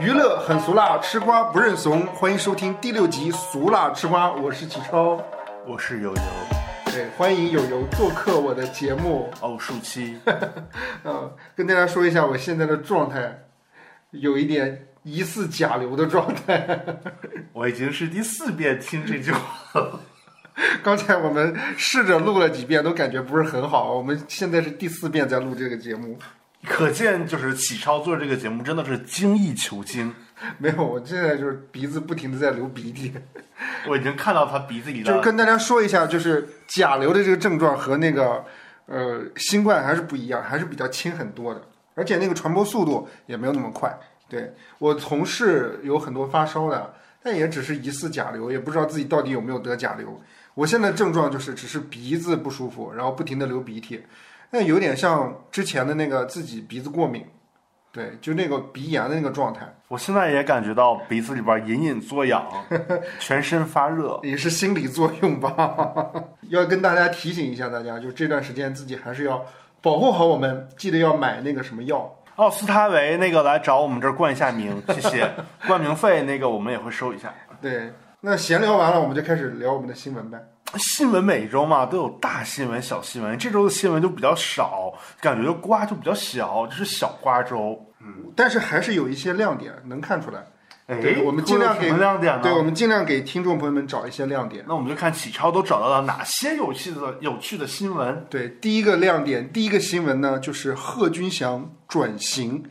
[0.00, 2.06] 娱乐很俗辣，吃瓜不认怂。
[2.06, 5.22] 欢迎收听第六集《俗辣吃瓜》，我是启超。
[5.66, 6.22] 我是友友，
[6.86, 9.30] 对，欢迎友友做客我的节目。
[9.40, 10.18] 偶数期，
[11.04, 13.44] 嗯，跟大家说一下我现在的状态，
[14.12, 16.82] 有一点疑似甲流的状态。
[17.52, 20.00] 我已经是第四遍听这句话了。
[20.82, 23.92] 刚才我们试着录了几遍，都感觉不是很好。
[23.92, 26.18] 我们现在是第四遍在录这个节目。
[26.66, 30.14] 可见，就是启超做这个节目真的是精益求精。
[30.58, 33.12] 没有，我现在就是鼻子不停的在流鼻涕。
[33.86, 38.42] 我已经看到他鼻子里的，就是跟大家说一下，就是甲流的这个症状和那个
[38.86, 41.62] 呃新冠还是不一样，还是比较轻很多的，
[41.94, 43.94] 而且那个传播速度也没有那么快。
[44.28, 50.20] 对我同事有很多发烧的，但也只是疑似甲流，也不知道自己到底有没有得甲流。
[50.54, 54.02] 我现在症状就是只是鼻子不舒服，然后不停的流鼻涕，
[54.50, 57.24] 那有点像之前的那个自己鼻子过敏，
[57.92, 62.46] 对，就那个鼻炎的那个状态，我现在也感觉到鼻子里边隐隐作痒，
[63.18, 64.18] 全身发热。
[64.22, 66.10] 也是心理作用吧。
[66.50, 69.44] 要跟大家提醒一下大家，就这段时间自己还是要
[69.80, 72.12] 保护好我们，记得要买那个什么药。
[72.36, 75.30] 奥司他韦那个来找我们这儿冠一下名，谢谢。
[75.66, 77.32] 冠名费那个我们也会收一下。
[77.60, 80.38] 对，那闲聊完了，我们就开始聊我们的新闻呗。
[80.78, 87.78] 新闻每周嘛都有大新闻、小新闻，这周的新闻就比较少，感觉瓜就比较小，就是小瓜周。
[88.02, 90.46] 嗯但是还是有一些亮点能看出来。
[90.86, 92.42] 哎对，我们尽量给亮点呢？
[92.42, 94.64] 对，我们尽量给听众朋友们找一些亮点。
[94.66, 98.26] 那我们就看启超都找到了哪些有趣的、有趣的新闻。
[98.28, 102.64] 对，第一个亮点，第一个新闻呢，就是贺军翔转型，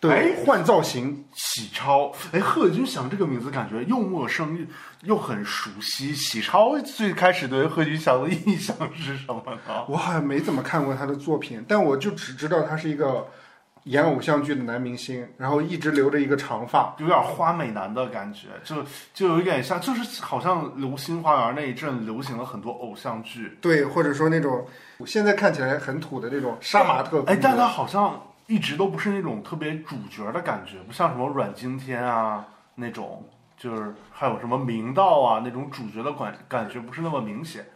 [0.00, 1.24] 对，哎换造型。
[1.34, 6.14] 喜超，哎，贺军翔这个名字感觉又陌生又又很熟悉。
[6.14, 9.84] 喜超最开始对贺军翔的印象是什么呢？
[9.88, 13.26] 我好像没怎么看过他的作品，但我就只知道他是一个
[13.84, 16.94] 演偶像剧的男明星，然后一直留着一个长发。
[16.98, 24.66] 有点花美男的感觉，就就有一点像，就是好像《流星花园》那一阵流行了很多偶像剧，对，或者说那种
[25.04, 27.22] 现在看起来很土的那种杀马特。
[27.26, 32.44] 哎，但他好像一直都不是那种特别主角的感觉，不像什么阮经天啊
[32.76, 33.24] 那种，
[33.56, 37.66] 就是还有什么明道啊那种主角的感感觉不是那么明显。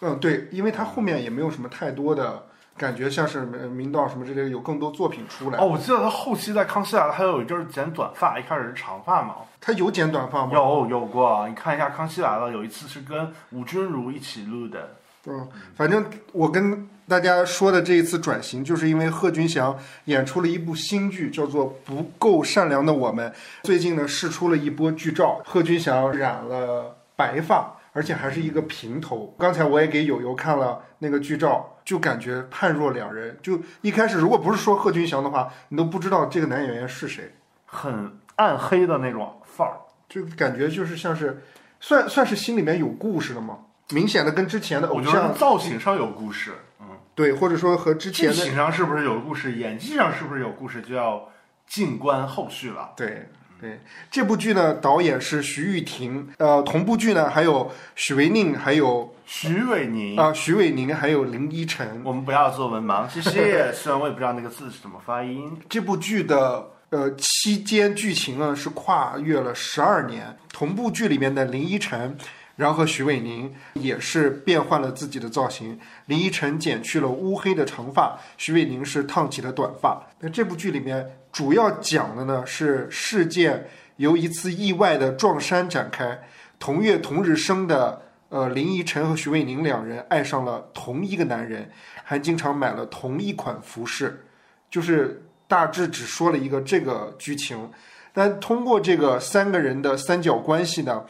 [0.00, 2.42] 嗯，对，因为他后面也没有什么太多的
[2.76, 5.58] 感觉，像是呃明道什么之类的，有更多作品出来。
[5.58, 9.36] 哦，我记得他后期在《康熙来了》还有一阵儿剪短发，一开始是长发嘛。
[9.60, 10.50] 他有剪短发吗？
[10.52, 14.96] 有有过，你看一下《康熙来了》，有一次是跟吴君如一起录的。
[15.26, 23.30] 嗯，反正我跟大家说的这一次转型，就是因为贺军翔演出了一部新剧，叫做《不够善良的我们》。
[23.62, 29.34] 最近呢，试出了一波剧照，贺军翔染了白发，而且还是一个平头。
[29.38, 33.36] 刚才我也给友友看了那个剧照，就感觉判若两人。
[33.42, 37.34] 就一开始，如果不是说贺军翔的话，你都不知道这个男演员是谁，
[37.66, 39.74] 很暗黑的那种范儿。
[40.08, 41.42] 就感觉就是像是
[41.80, 43.58] 算算是心里面有故事的吗。
[43.90, 46.73] 明显的跟之前的偶像造型上有故事，嗯，
[47.14, 51.28] 对，或者说和之前剧的情上是不是有故事，演技上是不是有故事，就要
[51.66, 52.90] 静观后续了。
[52.96, 53.28] 对
[53.60, 53.80] 对，
[54.10, 62.02] 这部剧呢，导演是徐玉婷，呃，同部剧呢还有许维宁，还有徐伟宁，啊、徐伟宁，还有林依晨。
[62.04, 63.72] 我们不要做文盲，谢谢。
[63.72, 65.56] 虽然我也不知道那个字是怎么发音。
[65.68, 72.18] 这部剧的呃期间剧情呢是跨越了十二年，同部剧里面的林依晨。
[72.56, 80.06] 然后和徐伟宁也是变换了自己的造型，林依晨剪去了乌黑的长发，徐伟宁是烫起了短发。
[80.20, 86.22] 那这部剧里面主要讲的呢是事件由一次意外的撞衫展开，
[86.58, 91.68] 同月同日生的呃林依晨和徐伟宁两人爱上了同一个男人，
[92.02, 94.24] 还经常买了同一款服饰，
[94.70, 97.70] 就是大致只说了一个这个剧情，
[98.12, 101.04] 但通过这个三个人的三角关系呢，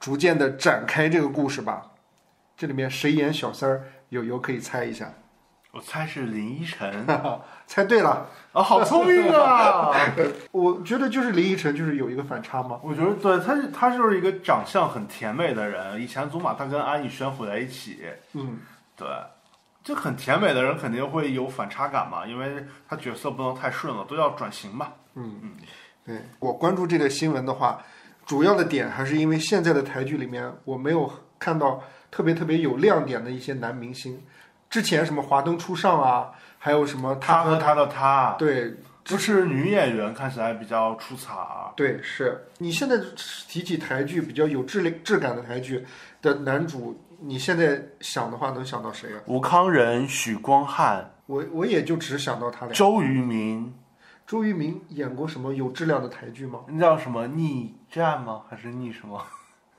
[0.00, 1.82] 逐渐的展开这个故事吧。
[2.56, 5.12] 这里面谁演小三儿，友友可以猜一下。
[5.72, 7.06] 我猜是林依晨
[7.68, 9.92] 猜对了，啊， 好聪明啊！
[10.50, 12.80] 我觉得就是林依晨就是有一个反差嘛。
[12.82, 16.02] 我觉得对他，他就是一个长相很甜美的人。
[16.02, 18.58] 以前总把他跟安以轩混在一起，嗯，
[18.96, 19.06] 对，
[19.84, 24.88] 就很甜美的人肯定会有反差感嘛，因为他角色不能太顺了，都要转型嘛。
[25.14, 25.52] 嗯嗯
[26.04, 27.80] 对我关注这个新闻的话，
[28.30, 31.82] 主要的点还是因为现在的台剧里面我没有看到
[32.12, 34.22] 特别特别有亮点的一些男明星。
[34.68, 38.72] 之前什么华灯初上啊，还有什么他和他的他，对
[39.04, 41.72] 就是女演员看起来比较出彩啊。
[41.74, 42.96] 对，是你现在
[43.48, 45.84] 提起台剧比较有质量质感的台剧
[46.22, 49.18] 的男主，你现在想的话能想到谁啊？
[49.26, 52.72] 吴康仁、许光汉、我我也就只想到他俩。
[52.72, 53.74] 周渝民，
[54.30, 56.60] 周渝民演过什么有质量的台剧吗？
[56.68, 58.42] 那叫什么逆战吗？
[58.48, 59.20] 还是逆什么？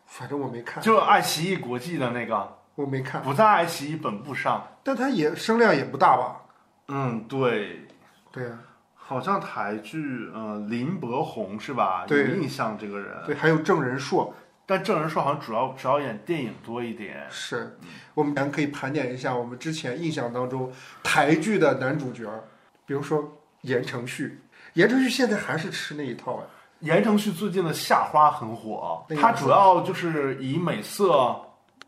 [0.05, 4.67] 反正我没看，就爱奇艺国际的那个，我没看，不在爱奇艺本部上。
[4.83, 6.41] 但他也声量也不大吧？
[6.89, 7.87] 嗯，对，
[8.29, 8.59] 对呀、
[8.93, 12.03] 好像台剧，呃，林柏宏是吧？
[12.05, 13.23] 对有印象这个人。
[13.25, 14.33] 对，还有郑仁硕，
[14.65, 17.25] 但郑仁硕好像主要主要演电影多一点。
[17.29, 17.79] 是
[18.13, 20.69] 我们咱可以盘点一下我们之前印象当中
[21.01, 22.29] 台剧的男主角，
[22.85, 24.39] 比如说言承旭，
[24.73, 26.45] 言承旭现在还是吃那一套哎，
[26.79, 29.05] 言承旭最近的夏花很火。
[29.09, 31.39] 那，个他主要就是以美色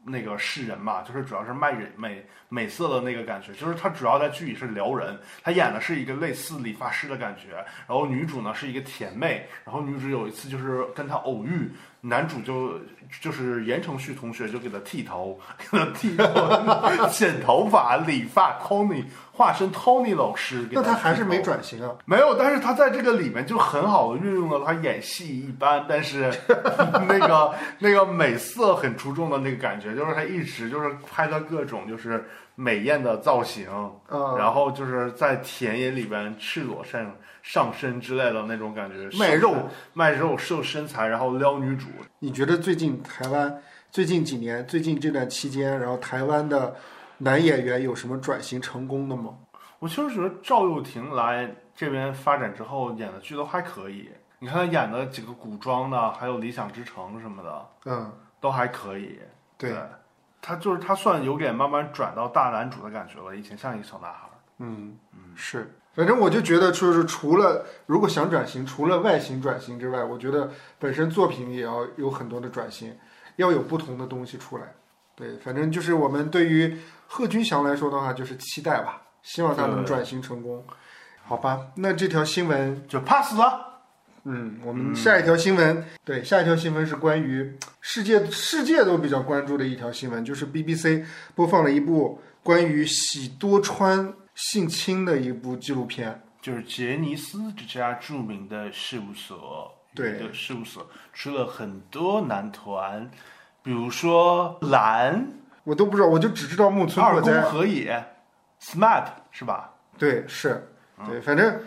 [0.05, 7.55] 那个示人嘛，就是主要是卖人美美色的那个感觉，就是他主要在剧里是撩人，他演的是一个类似理发师的感觉，
[7.87, 11.71] 然后女主呢是一个甜妹，然后女主有一次就是跟他偶遇，
[12.05, 12.73] 男主就
[13.21, 21.95] 就是言承旭同学就给他剃头，给他剃头、剪头发、理发，Tony 化身 Tony 老师给那他还是没转型啊。
[22.03, 26.29] 没有，但是他在这个里面就很好的运用了他演戏一般，但是
[27.07, 33.67] 那个那个美色很出众的那个感觉，就是他一直就是拍的各种就是美艳的造型，
[34.09, 39.55] 嗯，然后就是在田野里边赤裸上上身之类的那种感觉，卖肉
[39.93, 41.87] 卖肉瘦身材，然后撩女主。
[42.19, 46.75] 你觉得最近台湾最近几年最近这段期间，然后台湾的
[47.17, 49.35] 男演员有什么转型成功的吗？
[49.79, 54.09] 我其实觉得赵又廷来这边发展之后演的剧都还可以，
[54.39, 57.67] 你看他演的几个古装的，还有《理想之城》什么的。
[57.85, 59.19] 嗯，都还可以。
[59.57, 59.75] 对，
[60.43, 64.35] 他就是他算有点慢慢转到大男主的感觉了，以前像一个小男孩儿。
[64.57, 64.97] 嗯，
[65.35, 72.95] 是，反正我就觉得，就是除了如果想转型，除了外形转型之外，我觉得本身作品也要有很多的转型，
[73.37, 74.65] 要有不同的东西出来。
[75.15, 80.63] 对，反正就是我们对于贺军翔来说的话，就是期待吧，希望他能转型成功。
[81.23, 83.72] 好吧，那这条新闻就 pass 了。
[84.25, 91.05] 嗯，我们下一条新闻，对，下一条新闻是关于世界世界都比较关注的一条新闻，就是 BBC
[91.35, 96.21] 播放了一部关于喜多川性侵的一部纪录片。
[96.41, 103.09] 就是杰尼斯这家著名的事务所，对的事务所出了很多男团，
[103.61, 105.25] 比如说蓝、
[105.63, 107.41] 我都不知道，我就只知道木村二宫拓哉。
[107.41, 108.05] 和也、
[108.61, 109.73] SMAP 是吧？
[109.97, 110.67] 对，是，
[111.07, 111.61] 对，反正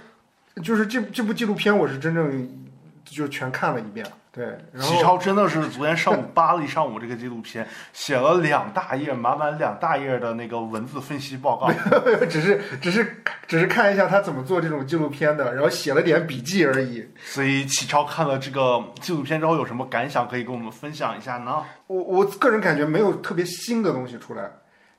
[0.62, 2.48] 就是这这部纪录片，我是真正
[3.04, 4.06] 就全看了一遍。
[4.32, 11.72] 对，然后启超真的是昨天上午扒了一上午这个纪录片，写了两大页，满满两大页的那个文字分析报告。
[12.28, 17.08] 只是只是只是看一下他怎么做这种纪录片的，然后写了点笔记而已。
[17.24, 21.62] 所以启超看了这个纪录片之后有什么感想，可以跟我们分享一下呢？
[21.86, 24.50] 我我个人感觉没有特别新的东西出来，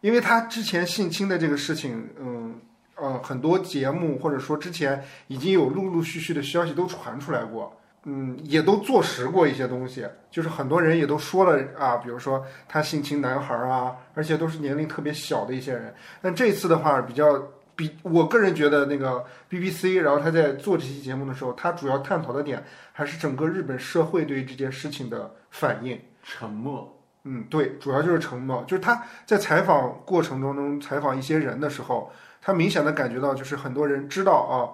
[0.02, 2.56] 因为他之前性侵的这个事情，嗯
[3.00, 15.94] 呃，很多节目或者说之前已经有陆陆续续的消息都传出来过，嗯，也都坐实过一些东西，就是很多人也都说了啊，比如说他性侵男孩啊，而且都是年龄特别小的一些人。
[16.22, 17.42] 但这次的话比较。
[17.78, 26.02] 比我个人觉得那个 BBC，然后他在做这期节目的时候，他主要探讨的点还是整个日本社会对于这件事情的反应。
[26.24, 26.92] 沉默。
[27.26, 32.12] 嗯，对，主要就是沉默，就是他在采访过程当中采访一些人的时候，
[32.48, 34.72] 他明显的感觉到，就是很多人知道啊，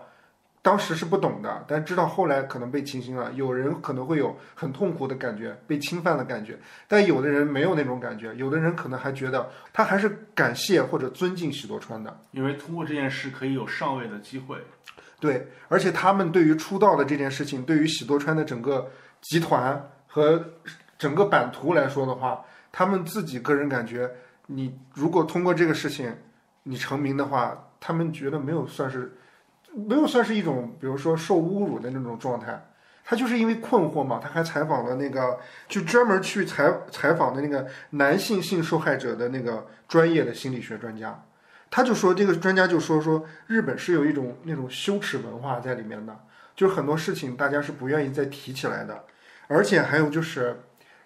[0.62, 6.56] 当时是不懂的，但知道后来可能被侵侵了，有人可能会有很痛苦的感觉，被侵犯的感觉，
[6.88, 12.16] 但有的人没有那种感觉，有的人可能还觉得他还是感谢或者尊敬喜多川的。
[12.30, 14.58] 因为通过这件事可以有上位的机会。
[15.20, 18.88] 对，而且他们对于出道的这件事情，对于喜多川的整个
[19.20, 20.46] 集团和
[21.00, 24.12] 整个版图来说的话，他们自己个人感觉，
[24.46, 26.16] 你如果通过这个事情
[26.64, 29.18] 你成名的话，他们觉得没有算是
[29.74, 32.70] 没有算是一种，比如说受侮辱的那种状态。
[33.06, 41.22] 他就是因为困惑嘛，他还采访了那个，就专门去采采访的那个男性性受害者的那个专业的心理学专家。
[41.70, 46.18] 他就说，这个专家就说说，日本是有一种那种羞耻文化在里面的，
[46.56, 49.04] 就是很多事情大家是不愿意再提起来的，
[49.48, 50.62] 而且还有就是，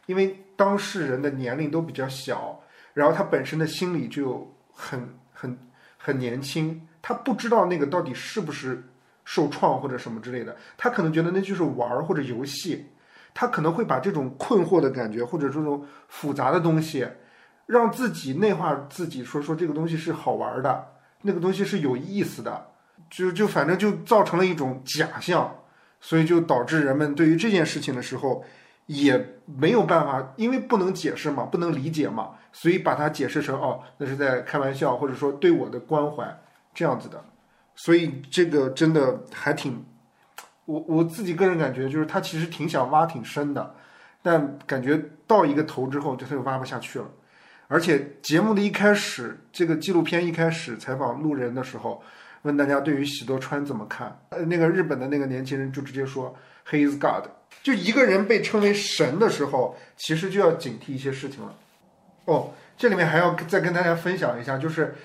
[0.05, 2.61] 因为当事人的年龄都比较小，
[2.93, 5.57] 然后他本身的心理就很很
[5.97, 8.83] 很年轻，他不知道那个到底是不是
[9.23, 12.87] 受创或者什么之类的，他可能觉得那就是玩儿或者游戏，
[13.33, 17.07] 他可能会把这种困惑的感觉或者这种复杂的东西。
[17.67, 20.87] 让自己内化自己，说说这个东西是好玩的，
[21.23, 22.65] 那个东西是有意思的，
[23.09, 25.53] 就就反正就造成了一种假象，
[25.99, 28.41] 所以就导致人们对于这件事情的时候
[28.87, 36.25] 也没有办法，因为不能解释嘛，不能理解嘛，所以把它解释成哦，那是在开玩笑，或者说对我的关怀
[36.73, 37.23] 这样子的，
[37.75, 39.85] 所以这个真的还挺
[40.65, 43.75] 我我自己个人感觉就是他其实挺想挖挺深的，
[44.21, 47.05] 但感觉到一个头之后，就他就挖不下去了。
[47.69, 52.01] 而且节目的一开始，这个纪录片一开始采访路人的时候，
[52.43, 56.33] 问大家对于喜多川怎么看，呃，那个日本的那个年轻人就直接说
[56.69, 57.29] “He is God”。
[57.63, 61.53] 就一个人被称为神的时候，其实就要警惕一些事情了。
[62.25, 64.95] 哦，这里面还要再跟大家分享一下，就是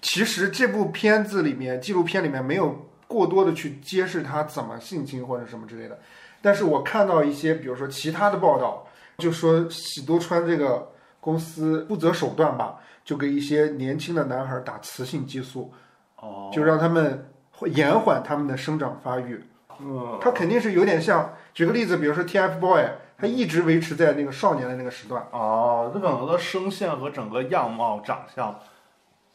[0.00, 5.98] 其实这部片子里面，纪录片里面没有过多的去揭示他怎么性侵或者什么之类的。
[6.40, 8.86] 但是我看到一些，比如说其他的报道，
[9.18, 15.72] 就说喜多川这个公司不择手段吧，就给一些年轻的男孩打雌性激素，
[16.16, 17.28] 哦，就让他们
[17.66, 19.42] 延缓他们的生长发育。
[19.82, 25.26] 嗯，他肯定是有点像，举个例子，比如说 TFBOY，他一直维持在那个少年的那个时段。
[25.32, 28.58] 哦，日本的声线和整个样貌、长相，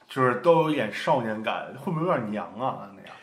[0.07, 3.15] 就是都有点少年感，会不会有点娘啊那样？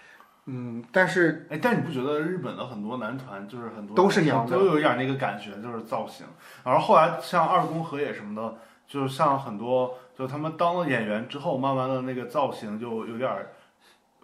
[0.47, 6.27] 嗯，但是哎，但你不觉得日本的很多男团就是很多都是娘的都有一点那个感觉，就是造型。
[6.63, 13.31] 然后后来像二宫和也什么的，就是像很多，就他们当了演员之后，慢慢的那个造型就有点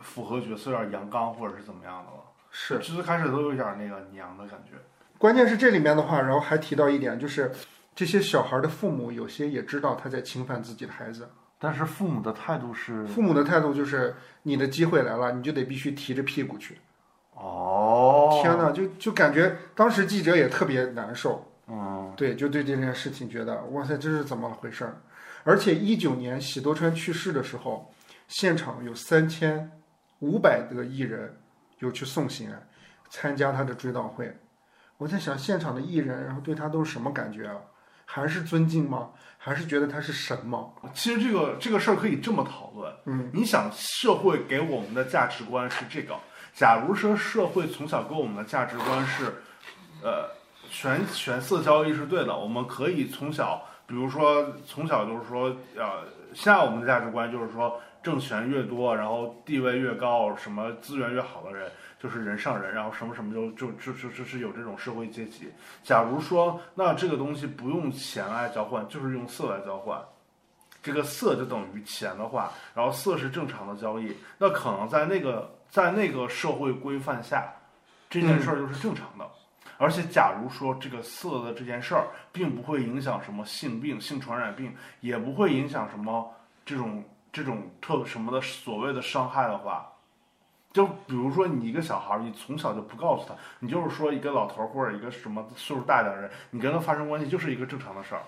[0.01, 2.25] 符合角色，有点阳刚或者是怎么样的了。
[2.51, 4.73] 是，其实开始都有点那个娘的感觉。
[5.19, 7.53] 关键是这里面的话，然后还提到一点，就是
[7.95, 11.29] 这些小孩的父母有些也知道他在侵犯自己的孩子，
[11.59, 16.79] 但是父母的态度是父母的态度就是你的机会来了，你就得必须提着屁股去。
[17.35, 21.47] 哦，天呐，就就感觉当时记者也特别难受。
[21.69, 24.97] 嗯，对，就对这件事情觉得，哇塞，这是怎么回事儿？
[25.45, 27.91] 而且一九年喜多川去世的时候，
[28.29, 29.71] 现场有三千
[30.19, 31.35] 五百个艺人
[31.81, 32.51] 有去送行，
[33.11, 34.35] 参加他的追悼会。
[34.97, 37.57] 我在想，现场的艺人，然后对他都是什么感觉啊？
[38.05, 39.11] 还是尊敬吗？
[39.39, 40.67] 还是觉得他是神吗？
[40.93, 42.93] 其实这个这个事儿可以这么讨论。
[43.07, 46.15] 嗯，你想，社会给我们的价值观是这个。
[46.53, 49.33] 假如说社会从小给我们的价值观是，
[50.03, 50.29] 呃，
[50.69, 65.51] 权权色交易是对的，我们可以从小，比如说从小就是说，呃，现在我们的价值观就是说，政权越多，然后地位越高，什么资源越好的人就是人上人，然后什么什么就就就就就是有这种社会阶级。
[65.83, 70.01] 假如说那这个东西不用钱来交换，就是用色来交换。
[70.83, 77.53] 这个色就等于钱的话，然后色是正常的交易，那可能在那个在那个社会规范下，
[78.09, 79.29] 这件事儿就是正常的。
[79.77, 86.31] 而且，假如说这个色的这件事儿，并不会影响什么性病、性传染病，也不会影响什么
[86.65, 89.93] 这种这种特什么的所谓的伤害的话，
[90.73, 98.23] 就比如说你一个小孩，你从小就不告诉他，你就是说一个老头或者一个什么岁数大点的人，你跟他发生关系就是一个正常的事儿。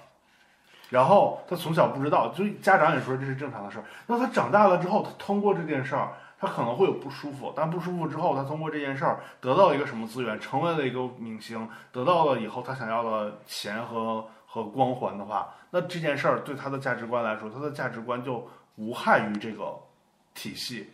[0.90, 3.85] 然后他从小不知道，就家长也说这是正常的事儿。
[4.06, 19.75] 那他长大了之后，他通过这件事儿，他可能会有不舒服，但不舒服之后，他通过这件事儿得到一个什么资源，成为了一个明星，得到了以后他想要的钱和和光环的话，那这件事儿对他的价值观来说，他的价值观就无害于这个
[20.35, 20.91] 体系，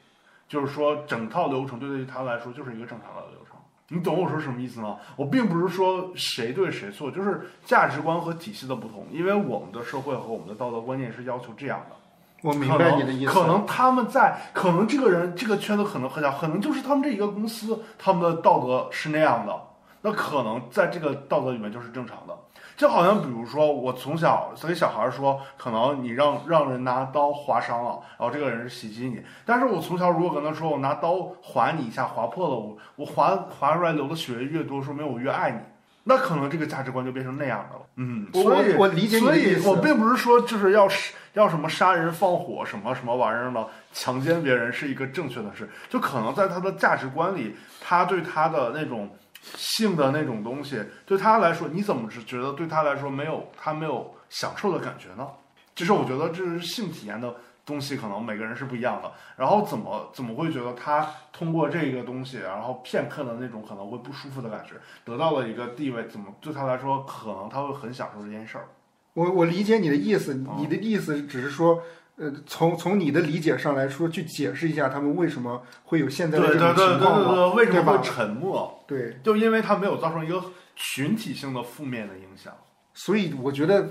[0.48, 3.56] 就是说整套流程对于他来说就是一个正常的流程。
[3.90, 4.98] 你懂我说什么意思吗？
[5.16, 9.06] 我并不是说谁对谁错，就是价值观和体系的不同。
[9.10, 11.96] 因为我们的社会和我们的道德观念是要求这样的。
[12.42, 13.32] 我明白你的意思。
[13.32, 19.58] 可能他们在，可能这个人这个圈子可能很小，可能就是他们这一个公司，他们的道德是那样的。
[20.02, 22.37] 那可能在这个道德里面就是正常的。
[22.78, 29.20] 就好像比如说，我从小给小孩说，可能你让让人拿刀划伤了，然后这个人是袭击你。
[29.44, 35.58] 但是我从小如果跟他说，我拿刀划你一下，划破了，我我划划出来流的血越多，说明我越爱你。
[36.04, 37.82] 那可能这个价值观就变成那样的了。
[37.96, 45.68] 嗯，我所以我理解你所以我并不是说就是要是要什么杀人放火什么什么玩意儿的，强奸别人是一个正确的事。
[45.88, 49.10] 就可能在他的价值观里，他对他的那种。
[49.42, 55.26] 性的那种东西，对他来说，你怎么是觉得对他来说没有他没有享受的感觉呢？
[55.74, 59.12] 就是我觉得这是性体验的东西，可能每个人是不一样的。
[59.36, 68.66] 然后怎么怎么会觉得他通过这个东西，然后片刻的那种可能会不舒服的感觉，得到了一个地位，怎么对他来说，可能他会很享受这件事儿。
[69.14, 71.82] 我我理解你的意思，你的意思只是说。
[72.18, 77.54] 呃，从从你的理解上来说，去解释一下他们为什么会有现在的这种情况嘛？
[77.54, 78.84] 为什么会沉默？
[78.88, 80.42] 对，就因为他没有造成一个
[80.74, 82.52] 群体性的负面的影响。
[82.92, 83.88] 所以我觉得，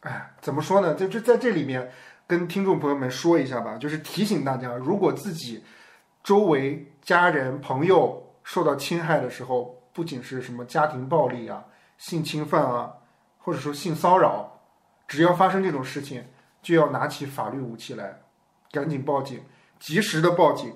[0.00, 0.94] 哎，怎么说呢？
[0.94, 1.88] 就就在这里面
[2.26, 5.62] 跟听众朋友们说一下吧，就是提醒大家，如果自己
[6.24, 11.64] 周围家人朋友受到侵害的时候，不仅是什么家庭暴力啊、
[11.96, 12.92] 性侵犯啊，
[13.38, 14.60] 或者说性骚扰，
[15.06, 16.24] 只要发生这种事情，
[16.68, 18.20] 就要拿起法律武器来，
[18.70, 19.40] 赶紧报警，
[19.80, 20.70] 及时的报警。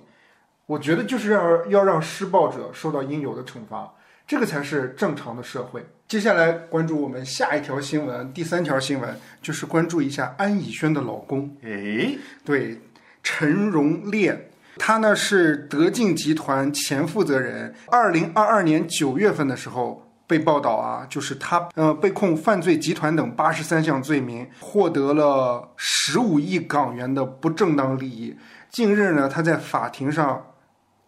[0.65, 3.93] 我觉得就是要要让施暴者受到应有的惩罚，
[4.27, 5.85] 这个才是正常的社会。
[6.09, 12.81] 接下来关注我们下一条新闻，第三条新闻就是关注一下安以轩的老公，诶，对，
[13.23, 17.75] 陈荣炼，他呢是德进集团前负责人。
[17.89, 28.37] 二零二二年九月份的时候被报道啊，就是他呃被控犯罪集团等八十三项罪名，获得了十五亿港元的不正当利益。
[28.71, 30.45] 近日呢，他在法庭上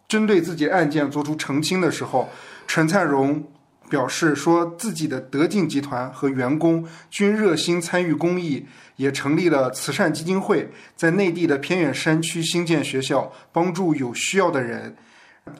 [0.07, 2.29] 针对自己案件做出澄清的时候，
[2.67, 3.43] 陈灿荣。
[3.87, 14.95] 表示说自己的德进集团和员工均热心参与公益，也成立了慈善基金会，在内地的偏远山区新建学校，帮助有需要的人。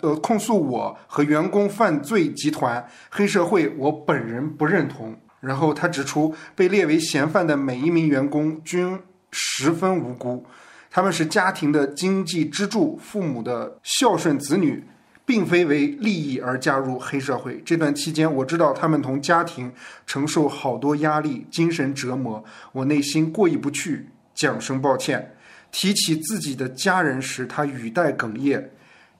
[0.01, 5.15] 呃，控诉我和员工犯罪集团黑社会，我本人不认同。
[5.39, 9.00] 然后他指出，被列为嫌犯的每一名员工均
[9.32, 10.46] 十分无辜，
[10.89, 14.84] 他们是家庭的经济支柱，父母的孝顺子女。
[15.27, 17.60] 并非为利益而加入黑社会。
[17.65, 19.74] 这段期间，我知道他们同家庭
[20.06, 25.36] 承受好多压力、精神折磨，我内心过意不去，讲声抱歉。
[25.72, 28.70] 提起自己的家人时，他语带哽咽。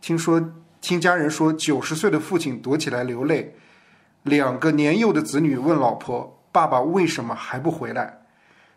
[0.06, 0.40] 听说，
[0.82, 3.56] 听家人说，九十岁的父亲躲起来流泪。
[4.22, 8.20] 两个年幼的子女问老婆：“爸爸为什么还不回来？”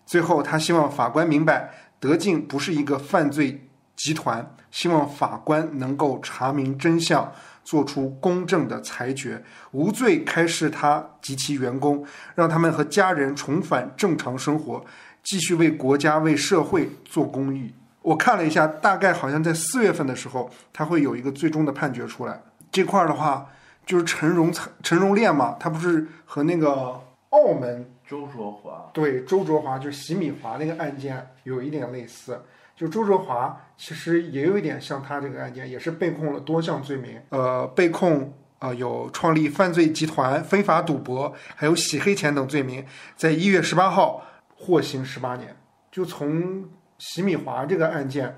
[0.06, 1.70] 最后，他希望法官明白，
[2.00, 3.68] 德静不是一个犯罪。
[3.94, 7.30] 集团希望法官能够查明真相，
[7.62, 14.82] 做出公正的裁决，无罪开释他及其员工，让他们和家人重返正常生活，
[15.22, 17.74] 继续为国家、为社会做公益。
[18.02, 22.40] 我看了一下，大概好像在四月份的时候，他会有一个最终的判决出来。
[22.70, 23.50] 这块儿的话，
[23.84, 24.52] 就是陈荣
[24.82, 27.00] 陈荣炼嘛，他不是和那个
[27.30, 32.40] 澳门周卓华对周卓华就是洗米华那个案件有一点类似。
[32.76, 44.22] 就周卓华其实也有一点像他这个案件，也是被控了多项罪名，呃，被控呃有创立犯罪集团、非法赌博，还有洗黑钱等罪名，在一月十八号
[44.54, 45.56] 获刑十八年。
[45.90, 46.64] 就从
[46.98, 48.36] 洗米华这个案件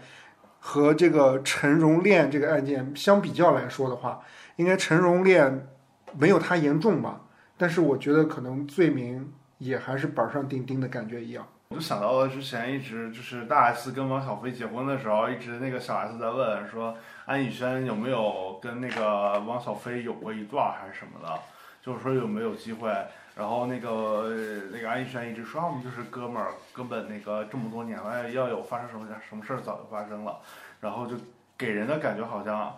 [0.58, 4.20] 和这个陈荣炼这个案件相比较来说的话，
[4.56, 5.68] 应该陈荣炼
[6.16, 7.22] 没有他严重吧？
[7.56, 11.46] 但是我觉得可能罪名也还是板上钉钉的感觉一样。
[11.70, 16.96] 我就想到了之前一直就是大 S 跟王小飞结婚的时候，一直那个小 S 在问说
[17.26, 21.32] 安以轩有没有跟那个王小飞有过一段还是什么的，
[21.80, 22.90] 就是说有没有机会。
[23.34, 24.28] 然后那个
[24.72, 30.38] 那个安以轩一直说我们就是哥们儿，根本那个这么多年了要有发生什么什么事儿早就发生了。
[30.80, 31.16] 然后就
[31.56, 32.76] 给人的感觉好像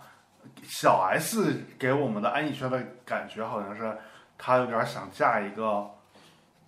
[0.63, 3.97] 小 S 给我们的安以轩的感觉好像是
[4.37, 5.91] 她有点想嫁一个。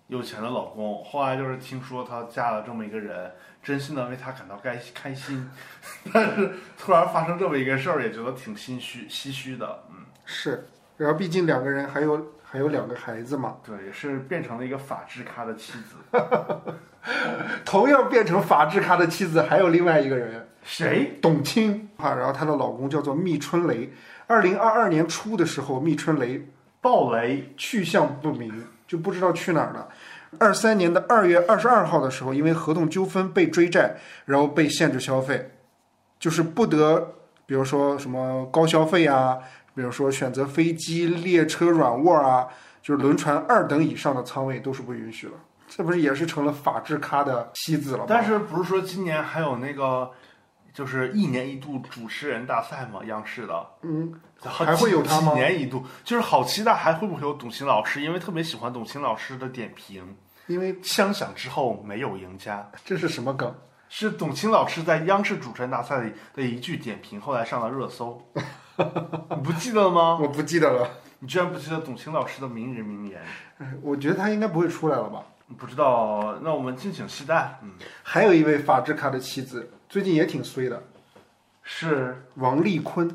[0.07, 3.31] 有钱的老公，后来就是听说她嫁了这么一个人，
[3.63, 5.49] 真心的为她感到该开心，
[6.13, 9.83] 但是突然发生这么一个事儿，也觉得挺心虚、唏嘘的。
[9.89, 10.67] 嗯，是，
[10.97, 12.23] 然后毕竟两个人还有
[12.55, 13.57] 还有两个孩子嘛。
[13.65, 15.95] 对，也是变成了一个法制咖的妻子。
[17.65, 21.19] 同样变成法制咖的妻子，还有另外一个人，谁？
[21.21, 23.91] 董卿啊，然后她的老公叫做密春雷。
[24.27, 26.47] 二零二二年初的时候，密春雷
[26.79, 28.63] 暴雷，去向不明。
[28.87, 29.89] 就不知道去哪儿了。
[30.37, 35.49] 二三年的二月二十二号的时候，因为合同纠纷被追债，然后被限制消费，
[36.19, 37.15] 就是不得，
[37.47, 39.39] 比如说什么高消费啊，
[39.75, 42.47] 比如说选择飞机、列车软卧啊，
[42.81, 45.33] 就是轮船二等以上的舱位都是不允许的。
[45.67, 48.05] 这不是也是成了法制咖的妻子了吗？
[48.07, 50.09] 但是不是说今年还有那个？
[50.73, 55.31] 就是一年一度主持人大赛吗，央视的，嗯，还会有他吗？
[55.31, 60.03] 几年一度，就是好期待还会不会有董卿老师，因为特别喜欢董卿老师的点评。
[60.47, 63.55] 因为枪响之后没有赢家，这是什么梗？
[63.87, 68.21] 是董卿老师在央视主持人大赛里的一句点评，后来上了热搜。
[69.35, 70.17] 你不记得了吗？
[70.21, 70.87] 我不记得了。
[71.19, 73.21] 你居然不记得董卿老师的名人名言？
[73.81, 75.23] 我觉得他应该不会出来了吧？
[75.57, 77.57] 不知道，那我们敬请期待。
[77.61, 77.71] 嗯，
[78.03, 79.69] 还有一位法制咖的妻子。
[79.87, 80.81] 最近也挺衰的，
[81.63, 83.09] 是王丽坤。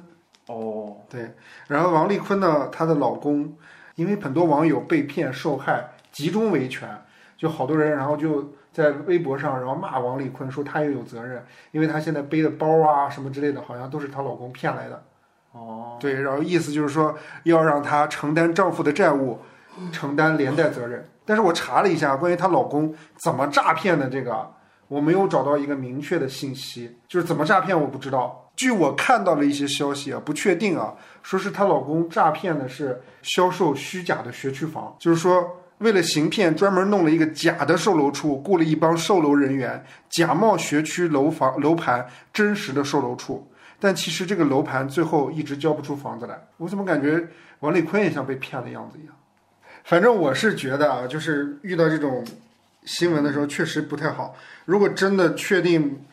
[0.47, 1.35] 哦，对，
[1.69, 3.53] 然后王丽坤呢，她的老公
[3.97, 6.89] 因为很多网友被骗受害，集中维权，
[7.37, 15.03] 就好多人，然后就在微博上，然后骂王丽坤，说她也有责任，因为她现在背的包啊什么之类的，好像都是她老公骗来的。
[15.53, 19.39] 哦，对，然后意思就是说要让她承担丈夫的债务，
[19.93, 21.09] 承担连带责任。
[21.25, 24.55] 但是我查了一下，关于她老公怎么诈骗的这个。
[24.89, 28.51] 我没有找到一个明确的信息，就是怎么诈骗我不知道。
[28.57, 43.49] 据我看到的一些消息啊，不确定啊，说是她老公诈骗的是销售虚假的学区房，就是说为了行骗，专门弄了一个假的售楼处，雇了一帮售楼人员，假冒学区楼房楼盘真实的售楼处，
[43.81, 46.39] 但其实这个楼盘最后一直交不出房子来。
[46.59, 47.27] 我怎么感觉
[47.61, 49.15] 王丽坤也像被骗的样子一样？
[49.83, 52.23] 反正我是觉得啊，就是遇到这种
[52.85, 54.37] 新闻的时候确实不太好。
[54.67, 56.05] 如果真的确定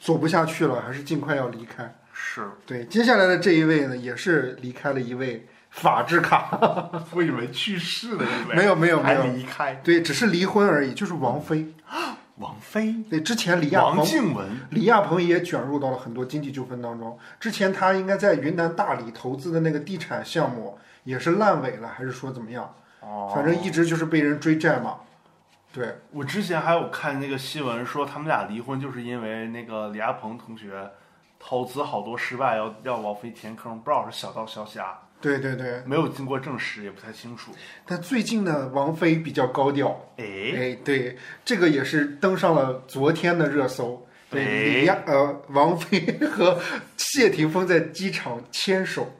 [0.00, 1.92] 走不下去了，还是尽快要离开。
[2.12, 11.66] 是，对，接下来的这一位呢，也是离开了一位法制卡，我以为去世了，以为没有没有没还有，离开对，只是离婚而已，就是王菲。
[12.38, 17.18] 王菲、对，之前李亚王鹏静雯，李亚鹏也卷入到了很多经济纠纷当中。
[17.40, 22.74] 之前他应该在云南大理投资的那个地产项目也是烂尾了，还是说怎么样？
[23.00, 24.96] 哦反正一直就是被人追债嘛。
[25.72, 30.90] 对，我之前还有看那个新闻说他们俩离婚，就是因为那个李亚鹏同学
[31.38, 35.82] 投资好多失败，要要王菲填坑，不知道是小道消息啊，对对对。
[35.86, 37.52] 没有经过证实，也不太清楚。
[37.86, 40.24] 但最近呢，王菲比较高调，哎，
[40.56, 44.06] 哎，对，这个也是登上了昨天的热搜。
[44.28, 46.60] 对，哎李亚呃，王菲和
[46.96, 49.14] 谢霆锋在机场牵手，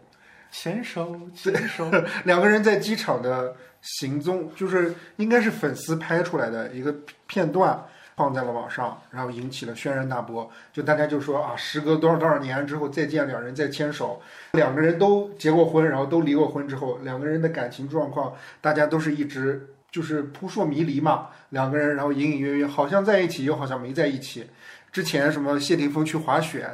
[0.51, 1.91] 牵手牵手，
[2.25, 6.93] 两个人在机场的行踪，就是应该是粉丝拍出来的一个
[7.29, 10.51] 片段，放在了网上，然后引起了轩然大波。
[10.73, 14.21] 就大家就说啊，时隔多少多少年之后再见，两人再牵手，
[14.53, 21.29] 两个人都结过婚，然后都离过婚之后，两个人的感情状况，大家都是一直就是扑朔迷离嘛。
[21.51, 24.49] 两个人然后隐隐约约好像在一起，又好像没在一起。
[24.91, 26.67] 之前什么谢霆锋去滑雪，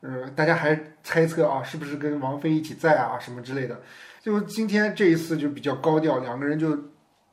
[0.00, 3.82] 呃，大家还猜测啊，是不是跟王菲一起在啊什么之类的。
[4.22, 6.76] 就今天这一次就比较高调，两个人就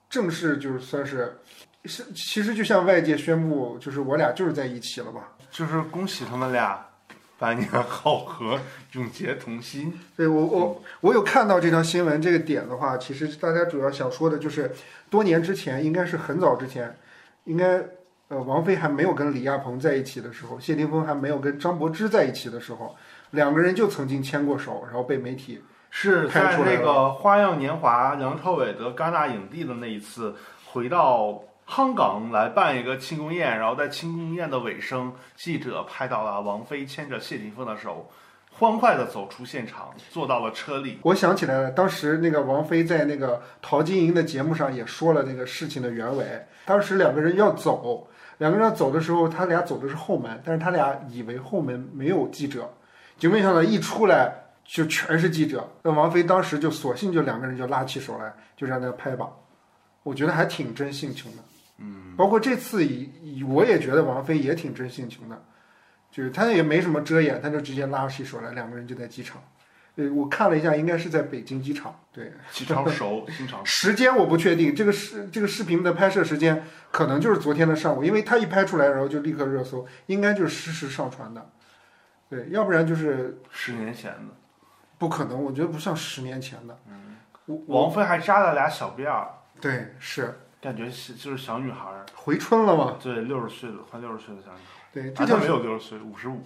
[0.10, 1.39] 正式就是算是
[1.86, 5.30] 是，其实就像外界宣布，就是我俩就是在一起了吧。
[5.52, 6.84] 就是恭喜他们俩
[7.38, 8.60] 百年好合，
[8.93, 9.93] 永结同心。
[10.15, 14.72] 对我我我有看到这条新闻这个点的话，其实大家主要想说的就是，
[15.10, 16.98] 多年之前，应该是很早之前，
[17.43, 17.84] 应该
[18.30, 22.96] 呃王菲还没有跟李亚鹏在一起的时候，谢霆锋还没有跟张柏芝在一起的时候，
[23.32, 30.34] 两个人就曾经牵过手，然后被媒体是在那个《花样年华》梁朝伟得戛纳影帝的那一次，
[30.65, 38.08] 回到香港来办一个庆功宴，然后在庆功宴的尾声，记者拍到了王菲牵着谢霆锋的手，
[38.52, 40.99] 欢快地走出现场，坐到了车里。
[41.02, 46.26] 我想起来了，当时那个王菲在那个陶晶莹的节目上也说了那个事情的原委。
[46.65, 52.69] 当时两个人要走，两个人要走的时候，他俩走的是后门，但是他俩以为后门没有记者，
[53.17, 54.32] 就没想到一出来
[54.63, 55.67] 就全是记者。
[55.82, 59.28] 那王菲当时就索性就两个人就拉起手来，就让他拍吧。
[60.04, 61.43] 我觉得还挺真性情的，
[62.17, 62.86] 包括这次
[63.47, 65.43] 我也觉得王菲也挺真性情的，
[66.12, 69.41] 就是她也没什么遮掩，她就直接拉起手来，两个人就在机场。
[69.95, 71.99] 对，我看了一下，应该是在北京机场。
[72.12, 81.47] 对，机场熟，经常 时间我不确定，这个视这个视频的拍摄时间可能就是昨天的上午，因为他一拍出来，然后就立刻热搜，应该就是实时上传的。
[82.28, 84.34] 对，要不然就是十年前的。
[84.97, 86.80] 不可能，我觉得不像十年前的。
[86.88, 89.30] 嗯，王菲还扎了俩小辫儿，
[89.62, 92.06] 对是感觉是就是小女孩儿。
[92.15, 92.95] 回春了嘛？
[93.04, 96.41] 对，六十岁的快六十岁的小女孩对，她就是有六十岁，五十五。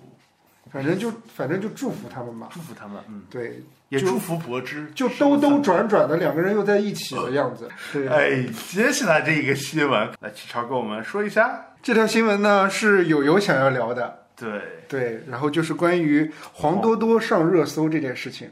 [0.69, 2.49] 反正就反正就祝福他们吧。
[2.51, 4.91] 祝福他们，嗯，对，也祝福柏芝。
[4.93, 7.69] 就兜兜转转的两个人又在一起的样子。
[7.93, 11.67] 对， 哎，接下来这个新闻，来启超跟我们说一下。
[11.81, 14.25] 这条新闻呢是友友想要聊的。
[14.35, 18.51] 对，对，然后就是关于黄多多上热搜这件事情，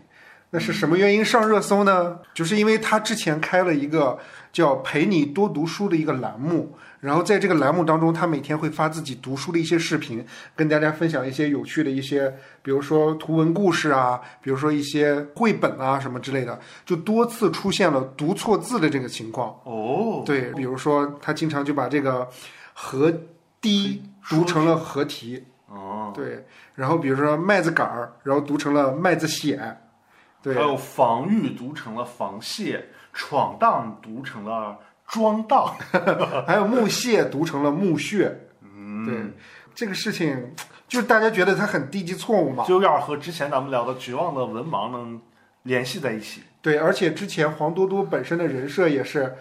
[0.51, 2.19] 那是什么原因上热搜呢？
[2.33, 4.17] 就是因为他之前开了一个
[4.53, 19.49] 叫“陪你多读书”的一个栏目，然后在这个栏目当中，他每天会发自己读书的一些视频，跟大家分享一些有趣的一些，比如说图文故事啊，比如说一些绘本啊什么之类的，就多次出现了读错字的这个情况。
[19.65, 22.25] 哦，对，比如说他经常就把这个
[22.73, 23.11] “和
[23.59, 25.43] 低”读成了“合题”。
[25.67, 29.81] 哦，对，然后比如说麦子杆儿，然后读成了麦子显，
[30.45, 30.53] 对。
[30.53, 34.77] 还，有防御读成了防泄，闯荡读成了
[35.07, 35.73] 装荡。
[36.45, 39.15] 还有木屑读成了木屑，嗯，对，
[39.73, 40.53] 这个事情
[40.87, 45.19] 就是大家觉得它很低级错误嘛，就有点和之前咱们聊的绝望的文盲能
[45.63, 46.41] 联系在一起。
[46.61, 49.35] 对，而且之前黄多多本身的人设也是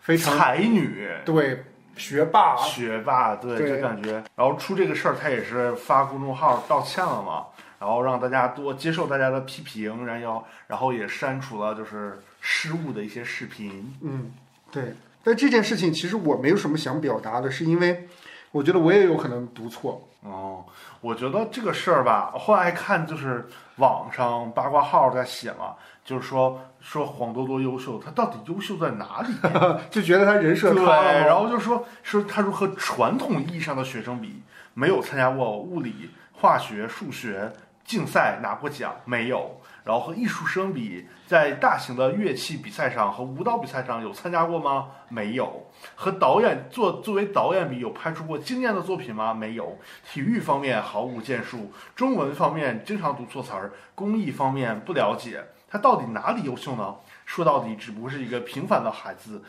[0.00, 1.62] 非常才女，对
[1.96, 3.76] 学霸，学霸，对，对。
[3.76, 7.46] 就感觉，然后出这个事儿，他也是发公众号道歉了嘛，
[7.78, 13.94] 然后让大家多接受大家的批评，然后然后也删除了就是失误的一些视频。
[14.02, 14.32] 嗯，
[14.70, 14.94] 对。
[15.24, 18.08] 但这件事情其实我没有什么想表达的，是因为
[18.50, 20.64] 我觉得我也有可能读错，哦，
[21.00, 29.34] 我觉得这个事儿吧，后来看就是网上八卦号在写嘛，就是说说黄多多优秀，他到底优秀在哪里？
[29.90, 37.52] 就觉得他人设对，塌了然后就说说他如何传统意义上的学生比，没有参加过物理、化学、数学、
[37.88, 39.58] 竞赛拿过奖没有？
[39.82, 44.88] 然后和艺术生比，在大型的乐器比赛上和舞蹈比赛上有参加过吗？
[45.08, 45.66] 没有。
[45.94, 49.32] 和导演做作为导演比，有拍出过惊艳的作品吗？
[49.32, 49.78] 没有。
[50.04, 55.42] 体育方面毫无建树，中文方面经常读错词儿，工艺方面不了解。
[55.70, 56.94] 他到底哪里优秀呢？
[57.24, 59.42] 说到底，只不过是一个平凡的孩子，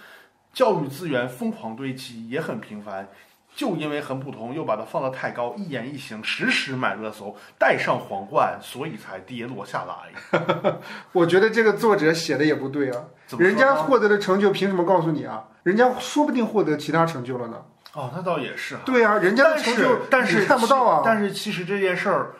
[0.53, 3.05] 教育资源疯狂堆积，也很平凡。
[3.55, 10.79] 就因为很普通，又把它放得太高，一言一行时时买热搜，戴上皇冠，所以才跌落下来。
[11.11, 13.03] 我觉得这个作者写的也不对啊，
[13.37, 15.45] 人家获得的成就凭什么告诉你啊？
[15.63, 17.61] 人家说不定获得其他成就了呢。
[17.93, 18.81] 哦，那倒也是哈。
[18.85, 21.01] 对啊，人家的成就但是你看不到啊。
[21.03, 22.35] 但是其实这件事儿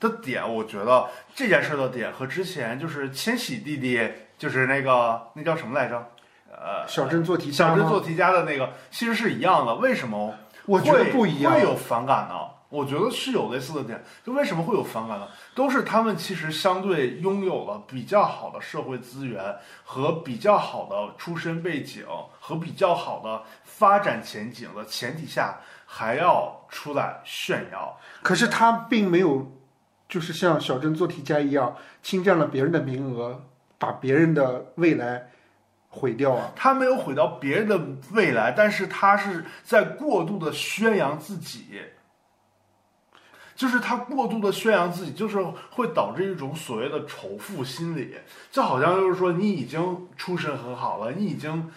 [0.00, 4.00] 的点，我觉得这件事儿的点和之前就是千玺弟弟，
[4.36, 6.10] 就是那个那叫什么来着？
[6.50, 7.68] 呃，小镇做题家？
[7.68, 9.74] 小镇做题家的那个，其实是一样的。
[9.76, 10.34] 为什么？
[10.66, 11.62] 我觉得会不一样会。
[11.62, 12.34] 有反感呢？
[12.68, 14.02] 我觉得是有类似的点。
[14.22, 15.26] 就为什么会有反感呢？
[15.54, 22.04] 都是他们其实相对拥有了比较好的社会资源和比较好的出身背景
[22.38, 27.98] 和比较好的发展前景的前提下，还要出来炫耀。
[28.22, 29.50] 可是他并没有，
[30.06, 33.42] 就是像小镇做题家一样侵占了别人的名额，
[33.78, 35.30] 把别人的未来
[35.98, 36.52] 毁掉啊。
[36.54, 37.80] 他没有毁掉别人的
[38.12, 41.82] 未来，但是他是在过度的宣扬自己，
[43.56, 48.14] 就是他过度的宣扬自己，就是会导致一种所谓的仇富心理，
[48.52, 51.68] 就好像就是说你已经出身很好了，你已经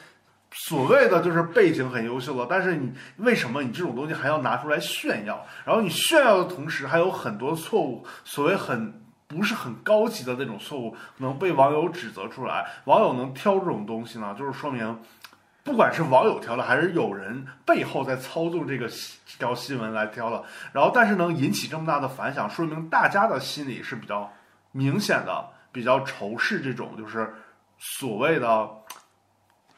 [0.51, 5.43] 所谓的就是背景很优秀了，但是你为什么你这种东西还要拿出来炫耀？
[5.65, 9.00] 然后你炫耀的同时还有很多错误，所谓很。
[9.32, 15.00] 不是很高级的那种错误，能被网友指责出来，网友能挑这种东西呢，就是说明，
[15.63, 24.30] 不管是网友挑的，还是有人背后在操纵这个这条新闻来挑的，然后但是能引起这么大的反响，说明大家的心里是比较
[24.74, 27.34] 明显的，比较仇视这种就是
[27.80, 28.70] 所谓的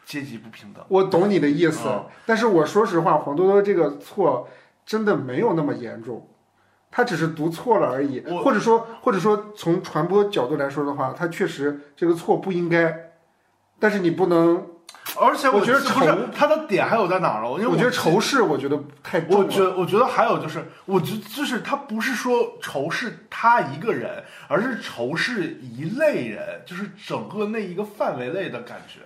[0.05, 0.83] 阶级不平等。
[0.87, 1.87] 我懂你的意思，
[2.25, 4.47] 但是我说实话，黄多多这个错
[4.85, 6.27] 真的没有那么严重，
[6.95, 13.09] 他只是读错了而已，或者说或者说从传播角度来说的话，他确实这个错不应该，
[13.79, 14.63] 但是你不能，
[15.19, 17.49] 而且我觉得不是仇他的点还有在哪儿呢？
[17.53, 19.37] 因为我觉得仇视我觉得太重了。
[19.39, 28.99] 我觉我觉得还有就是，我觉就是他不是说仇视他一个人，而是仇视一类人，就是整个那一个范围内的感觉。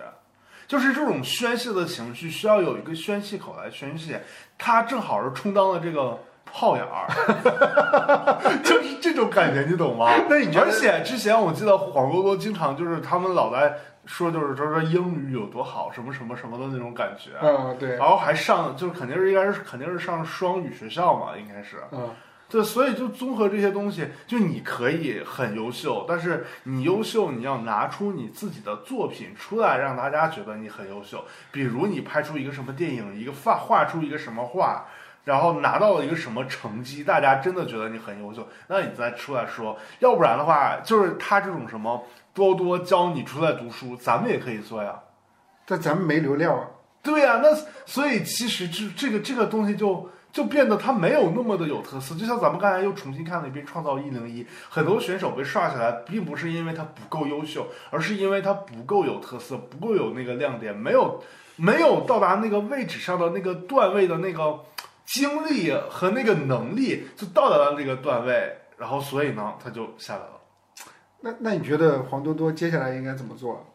[0.66, 4.22] 就是这种宣泄的情绪需要有一个宣泄口来宣泄，
[4.58, 6.18] 他正好是充当了这个
[6.52, 7.06] 炮眼儿，
[8.64, 10.10] 就是这种感觉，你懂吗？
[10.28, 13.74] 那你而且之前我记得黄多多经常就是他们老在
[14.06, 17.32] 说，就是说说英语有多好，什么什么什么的那种感觉。
[17.42, 21.76] 嗯，对，然后还上，就是肯定是应该是肯定是上双语学校嘛，应该是。
[21.92, 22.08] 嗯，
[22.48, 31.22] 对，所以就综合这些东西，就你可以很优秀，但是你优秀，你要拿出你自己的作品出来，让大家觉得你很优秀。
[31.52, 34.86] 比如你拍出一个什么电影，一个画画出一个什么画，
[35.28, 39.76] 然后拿到了一个什么成绩，大家真的觉得你很优秀，那你再出来说。
[39.98, 44.98] 要不然的话，就是他这种什么多多教你出来读书，咱们也可以做呀。
[45.66, 46.66] 但咱们没流量啊。
[47.02, 52.14] 对呀、那所以其实这这个这个东西就就变得它没有那么的有特色。
[52.14, 61.22] 就像咱们刚才又重新看了一遍《创造一零一》，很多选手被刷起来，并不是因为他不够优秀，而是因为他不够有特色，不够有那个亮点，没有
[61.56, 64.60] 没有到达那个位置上的那个段位的那个
[65.08, 70.32] 精力和那个能力，就到达了这个段位，然后所以呢，他就下来了。
[71.20, 73.66] 那那你觉得黄多多接下来应该怎么做？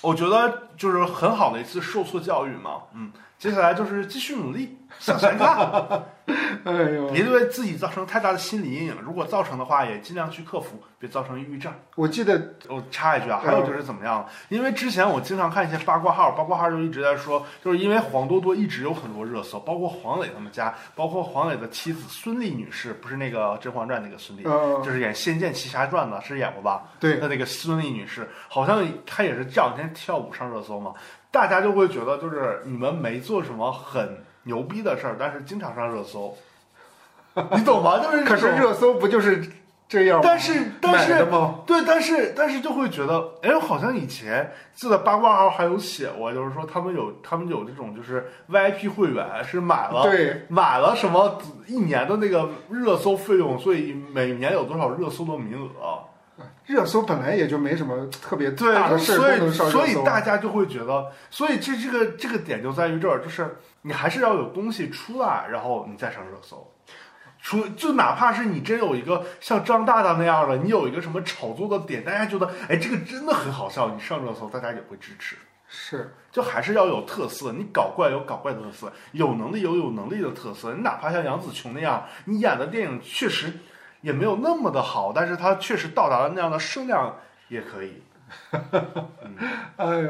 [0.00, 6.04] 我觉得就是很好的一次受挫教育嘛，嗯，接下来就是继续努力向前看，
[6.64, 8.96] 哎呦，别对自己造成太大的心理阴影。
[9.02, 11.72] 如果造成的话，也尽量去克服，别造成抑郁症。
[11.96, 14.24] 我记得我插一句啊，还有就是怎么样？
[14.48, 26.84] 因为之前我经常看一些八卦号，八卦号就一直在说，就是因为黄多多一直有很多热搜，包括黄磊他们家，包括黄磊的妻子孙俪女士，不是那个《甄嬛传》那个孙俪，呃，就是演《仙剑奇侠传》的，是演过吧？
[27.00, 30.94] 对，的那个孙俪女士，好像她也是这两天跳舞上热搜嘛，
[31.32, 36.36] 大家就会觉得就是你们没做什么很牛逼的事儿，但是经常上热搜，
[37.52, 37.98] 你懂吗？
[37.98, 39.46] 就是可是，热搜不就是
[39.88, 40.22] 这样吗？
[40.24, 41.60] 但是但是吗？
[41.66, 56.04] 对，但是但是就会觉得，哎，好像以前记得八卦号还有写过，就是说他们有他们有这种就是 VIP 会员是买了对，买了什么一年的那个热搜费用，所以每年有多少热搜的名额。
[56.64, 60.04] 热搜本来也就没什么特别对，大的事儿所以所以。
[60.04, 66.72] 大家就会觉得，所以这这个这个点就在于这儿，就是你还是要有东西出来，然后你再上热搜。
[67.40, 75.36] 除就哪怕是你真有一个像张大大那样的，你有一个什么炒作的点，大家觉得哎这个真的很好笑，你上热搜，大家也会支持。
[75.66, 80.72] 是，就还是要有特色，你搞怪有搞怪的特色，有能力有有能力的特色。
[80.74, 83.52] 你哪怕像杨紫琼那样，你演的电影确实
[84.02, 87.16] 也没有那么的好，但是它确实到达了那样的声量，
[87.48, 88.02] 也可以。
[89.76, 90.08] 哎呀，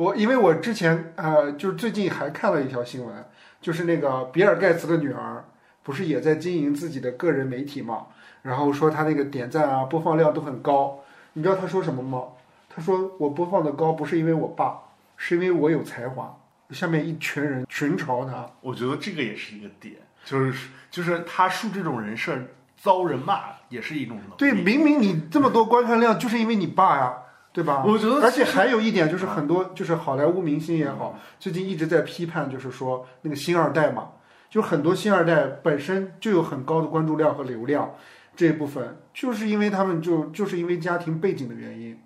[0.00, 3.14] 我因为我之前呃，就是最近还看了一条新闻，
[3.60, 5.44] 就是那个比尔盖茨的女儿
[5.82, 8.06] 不是也在经营自己的个人媒体嘛，
[8.40, 11.00] 然后说他那个点赞啊、播放量都很高。
[11.34, 12.28] 你知道他说什么吗？
[12.74, 14.80] 他说我播放的高不是因为我爸，
[15.18, 16.34] 是因为我有才华。
[16.70, 22.38] 下面一群人群嘲他，我觉得这个也是一个点，就是就是他树这种人设
[22.78, 24.32] 遭人骂也是一种能力。
[24.38, 27.14] 对，明明你这么多观看量，就是因为你爸呀，
[27.52, 27.82] 对吧？
[27.84, 34.12] 我觉得而且还有一点就是很多就是好莱坞明星也好，最近一直在批判，就是说那个星二代嘛，
[34.48, 37.94] 就很多星二代本身就有很高的关注量和流量，
[38.36, 41.98] 这一部分就是因为他们就就是因为家庭背景的原因，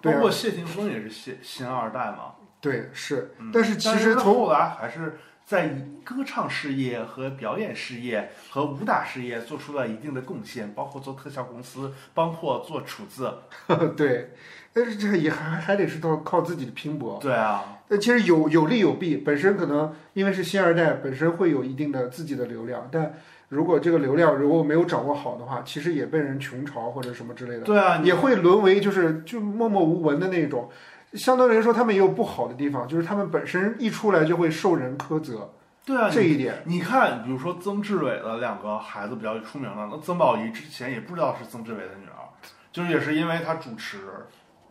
[0.00, 2.32] 对啊包括谢霆锋也是星星二代嘛。
[2.60, 5.68] 对是嗯，但是其实从后来还是在
[6.04, 13.34] 歌唱事业和表演事业和武打事业做出了一定的贡献，包括做特效公司，包括做厨子。
[13.96, 14.30] 对，
[14.72, 17.18] 但是这也还还得是靠靠自己的拼搏。
[17.20, 23.14] 对啊，但其实有有利有弊，本身可能因为是新二代，本身会有一定的自己的流量，但
[23.48, 30.70] 如果这个流量如果没有掌握好的话，其实也被人群嘲或者什么之类的，对啊，也会沦为就是就默默无闻的那种。
[31.12, 35.52] 相对来说，他们也有不好的地方，就是他们本身一出来就会受人苛责，
[35.84, 36.62] 对啊，这一点。
[36.64, 42.24] 你看，比如说曾志伟的两个孩子比较出名了，那曾宝仪之前也不知道是曾志伟的女儿，
[42.72, 43.98] 就是也是因为她主持，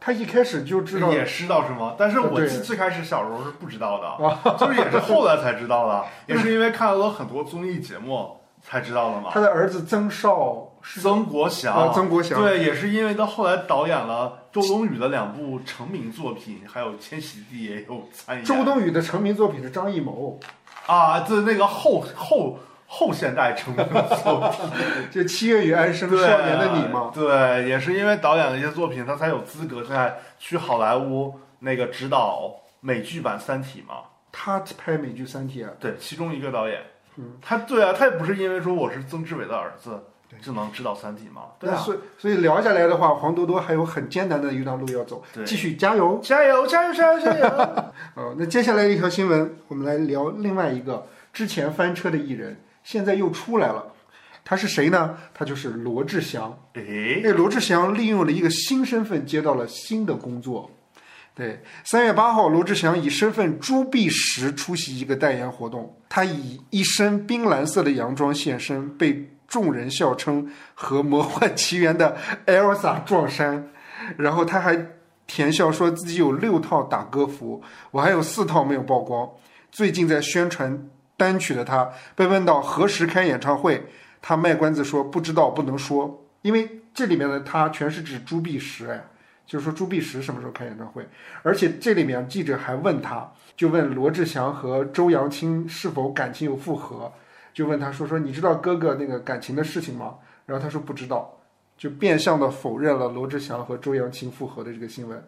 [0.04, 1.94] 他一开始就知道也知道是吗？
[1.96, 9.30] 但是我对最最开始小时候是不知道的， 就是也是后来才知道的，也是因为看了很多综艺节目才知道的嘛。
[9.32, 10.68] 他的儿子曾少
[11.00, 18.44] 曾国祥，啊，曾国祥，对，也是因为他后来导演了周冬雨的两部成名作品，还有千禧地也有参演。
[18.44, 20.40] 周冬雨的成名作品是张艺谋，
[20.88, 22.58] 啊，对那个后后
[22.93, 23.86] 后现代成名
[24.21, 24.65] 作品，
[25.10, 34.01] 就《七月与安生》少年的你嘛，对，也是因为导演的一些作品，他才有资格在去好莱坞那个指导美剧版《三体》嘛。
[34.30, 36.82] 他拍美剧《三体》啊，对，其中一个导演，
[37.15, 39.97] 嗯，他对啊，他也不是因为说我是曾志伟的儿子
[40.41, 41.43] 就能指导《三体》嘛。
[41.58, 45.45] 对啊，所以所以聊下来的话，黄多多还有很艰难的一段路要走，对。
[45.45, 46.19] 继续加油。
[46.21, 47.47] 加油加油加油加油！
[48.15, 53.94] 哦， 那接下来一条新闻，我们来聊另外一个之前翻车的艺人，现在又出来了。
[54.44, 55.17] 他是谁呢？
[55.34, 56.58] 他就是罗志祥。
[56.74, 60.70] 诶，那罗志祥利用了一个新身份，接到了新的工作。
[61.34, 73.70] 对，三月八号，罗志祥以身份朱碧石出席一个代言活动，他以一身冰蓝色的洋装现身，被众人笑称和《魔幻奇缘》的 Elsa 撞衫。
[74.17, 74.88] 然后他还
[75.28, 79.30] 甜笑说自己有六套打歌服，我还有四套没有曝光。
[79.72, 80.89] 最近在宣传
[81.21, 83.86] 单曲的他，被问到何时开演唱会，
[84.23, 89.05] 他卖关子说不知道，不能说，因为这里面的他全是指朱碧石，哎，
[89.45, 91.07] 就是说朱碧石什么时候开演唱会，
[91.43, 97.13] 而且这里面记者还问他，就问罗志祥和周扬青是否感情有复合，
[97.53, 100.15] 就问他说说你知道哥哥那个感情的事情吗？
[100.47, 101.38] 然后他说不知道，
[101.77, 105.23] 就变相的否认了罗志祥和周扬青复合的这个新闻。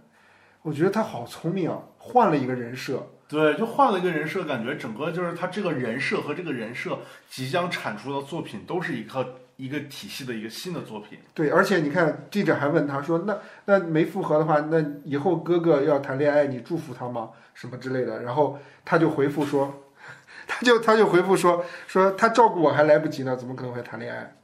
[0.64, 3.08] 我觉得他好聪明啊，换了一个人设。
[3.34, 11.18] 对，就换了一个人设，感觉整个就是他这个人设和这个人设即将产出的作品都是一个一个体系的一个新的作品。
[11.34, 17.32] 对，而且你看，记者还问他说：“那那没复合的话，那以后哥哥要谈恋爱，你祝福他吗？
[17.56, 19.82] 什么之类的？”然后他就回复说
[20.46, 24.36] ：“他就他就回复说说他照顾我还来不及呢，怎么可能会谈恋爱？”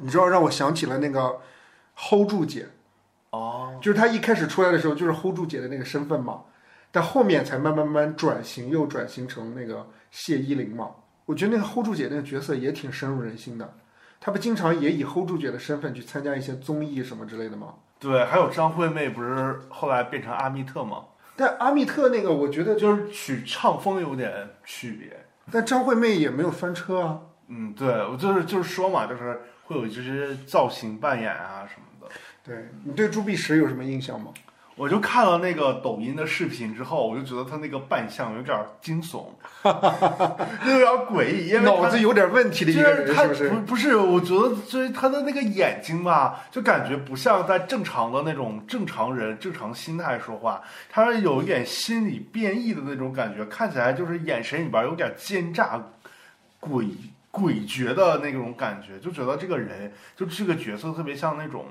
[0.00, 1.38] 你知道让我想起了那个
[1.94, 2.66] hold 住姐，
[3.28, 6.44] 哦，就是他一开始出来的时候就是 hold 住姐的那个身份嘛，
[6.92, 10.90] 但后面才慢慢慢慢转型，又转型成那个谢依霖嘛。
[11.24, 13.74] 我觉得那个 hold 住姐那个角色也挺深入人心的，
[14.20, 17.74] 她不经常也以 hold 住姐的身份去参加一些综艺什么之类的吗？
[17.98, 21.04] 对，还有张惠妹不是后来变成阿密特吗？
[21.34, 25.24] 但阿密特那个，我觉得，就是曲唱风有点区别。
[25.50, 27.20] 但张惠妹也没有翻车啊。
[27.48, 32.14] 嗯，对，我就是就是说嘛，就是会有这些造型扮演啊什么的。
[32.44, 34.32] 对你对朱碧石有什么印象吗？
[34.74, 39.26] 我就看了那个抖音的视频之后，我就觉得他那个扮相有点惊悚，
[39.64, 43.48] 有点诡异，因为脑子有点问题的一就个人，是他不是？
[43.50, 55.78] 不不是，我觉得就是他的那个眼睛吧，就感觉不像在正常的那种正常人、正常心态说话，他有一点心理变异的那种感觉，看起来就是眼神里边有点奸诈、
[56.60, 56.88] 诡
[57.30, 61.66] 诡谲的那种感觉，就觉得这个人就这个角色特别像那种，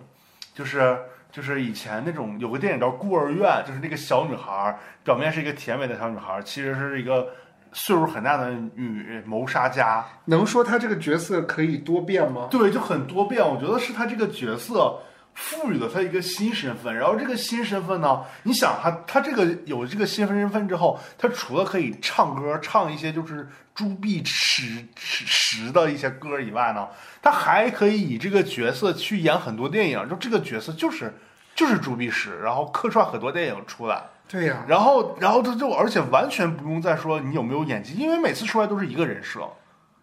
[0.54, 1.00] 就是
[1.32, 7.30] 就是以前那种有个电影叫《孤儿院》，就是那个小女孩儿表面是一个甜美的小女孩儿，其实是一个
[7.72, 10.06] 岁数很大的女谋杀家。
[10.26, 12.48] 能说她这个角色可以多变吗？
[12.52, 13.42] 对，就很多变。
[13.42, 15.00] 我觉得是她这个角色
[15.34, 26.88] 赋予了他一个新身份，然后这个新身份呢，你想他他这个有这个新身份之后，他除了可以唱歌，唱一些就是朱碧石石石的一些歌以外呢，
[27.22, 31.14] 他还可以以这个角色去演很多电影，就这个角色就是
[31.56, 34.04] 就是朱碧石，然后客串很多电影出来。
[34.28, 39.42] 对呀、然后，然后他就而且完全不用再说你有没有演技，因为每次出来都是一个人设，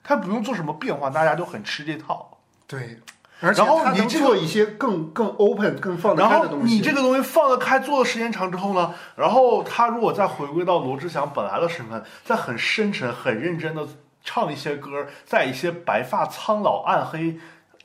[0.05, 2.39] 他不用做什么变化，大家都很吃这套。
[2.67, 3.01] 对，
[3.41, 6.75] 而且然后你这个做一些更更 open、更放得然后开的东西。
[6.75, 13.87] 你这个东西放得开，做的时间长之后呢，然后他如果再回归到罗志祥本来的身份，再很深沉、很认真的
[14.23, 17.39] 唱一些歌，在一些白发苍老、暗黑。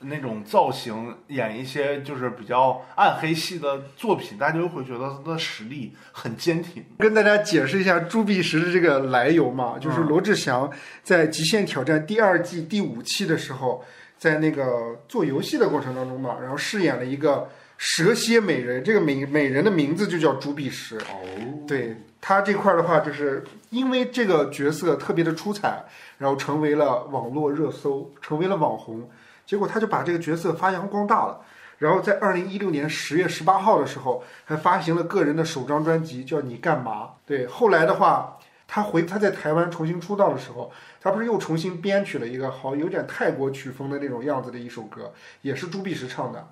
[0.06, 6.84] 那种造型演一些就是比较暗黑系的作品，大家就会觉得他的实力很坚挺。
[6.98, 10.70] 跟大家解释一下朱碧石的这个来由嘛，就是嗯罗志祥
[11.02, 13.82] 在《极限挑战》第二季第五期的时候，
[14.24, 17.46] 在那个做游戏的过程当中嘛，然后饰演了一个
[17.76, 20.96] 蛇蝎美人，这个美美人的名字就叫朱碧石。
[20.96, 21.20] 哦，
[21.68, 25.84] 对他这块儿的话，就是因为这个角色特别的出彩，
[26.16, 29.06] 然后成为了网络热搜，成为了网红。
[29.44, 31.42] 结果他就把这个角色发扬光大了。
[31.76, 37.02] 然后在二零一六年十月十八号的时候，还发行了个人的首张专辑，叫《你干嘛》。
[37.26, 45.12] 对，后来的话，他回他在台湾重新出道的时候，他不是又重新编曲了一个好有点泰国曲风的那种样子的一首歌，
[45.42, 46.48] 也是朱碧石唱的。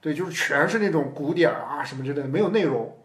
[0.00, 2.96] 对，就是全是那种鼓点儿啊什么之类的，没有内容。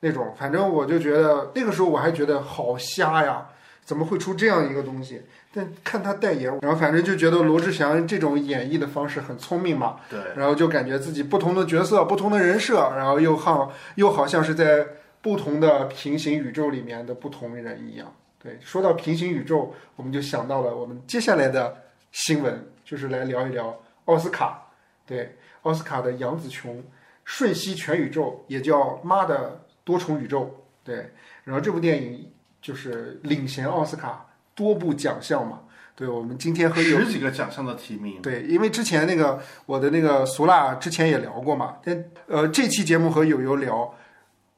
[0.00, 3.48] 那种，反正我就觉得那个时候我还觉得好瞎呀，
[3.84, 5.22] 怎么会出这样一个东西？
[5.52, 14.86] 但看他代言，然后反正就觉得罗志祥这种演绎的方式很聪明嘛，对，然后就感觉自己不同的角色、不同的人设，然后又好又好像是在
[15.20, 18.12] 不同的平行宇宙里面的不同人一样。
[18.42, 21.76] 对，说到平行宇宙，我们就想到了我们接下来的
[22.12, 24.62] 新闻，就是来聊一聊奥斯卡。
[25.04, 26.76] 对，奥斯卡的杨紫琼
[27.24, 30.42] 《瞬息全宇宙》，也叫《妈的多重宇宙》。
[30.84, 31.10] 对，
[31.44, 32.30] 然后这部电影
[32.62, 35.60] 就是领衔奥斯卡多部奖项嘛。
[35.96, 43.92] 对，我们今天和有十几个奖项的提名，对，因为之前那个我的那个俗辣之前也聊过嘛，但呃这期节目和友友聊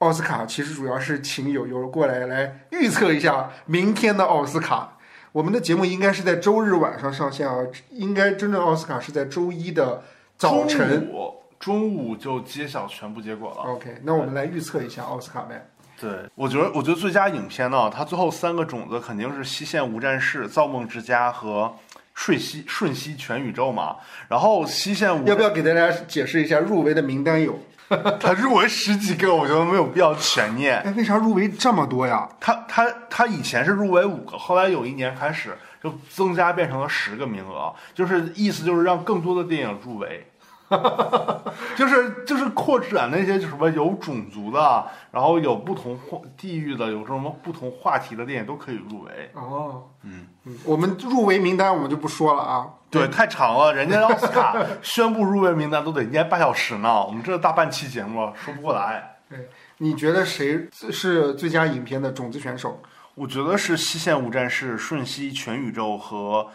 [0.01, 4.96] 奥斯卡，其实主要是请友友过来来预测一下明天的奥斯卡。
[5.30, 7.55] 我们的节目应该是在周日晚上上线啊，
[7.90, 10.03] 应该真正奥斯卡是在周一的
[10.38, 11.07] 早晨。
[11.07, 13.70] 中午中午就揭晓全部结果了。
[13.72, 15.68] OK，那我们来预测一下奥斯卡呗。
[16.01, 21.64] 对，我觉得，我觉得最佳影片呢，它最后三个种子肯定是《西线无战事》《造梦之家》和
[22.14, 23.96] 《瞬息瞬息全宇宙》嘛。
[24.26, 27.59] 然后《西线无要不要给大家解释一下入围的名单有？
[28.20, 30.78] 它入围十几个，我觉得没有必要全念。
[30.80, 32.28] 哎，为啥入围这么多呀？
[32.38, 40.24] 他他他以前是入围五个，后来有一年开始就增加变成了十个名额，就是意思就是让更多的电影入围，
[41.76, 49.30] 就是就是扩展那些就什么有种族的，然后有不同话地域的，有什么不同话题的电影都可以入围。
[49.34, 52.66] 哦，嗯嗯，我们入围名单我们就不说了啊。
[52.90, 59.16] 对，太长了，人家奥斯卡宣布入围名单都得念半小时呢，我们这大半期节目说不过来。
[59.28, 59.48] 对
[59.78, 62.80] 你觉得谁是最佳影片的种子选手？
[63.14, 66.48] 我觉得是《西线无战事》《瞬息全宇宙》和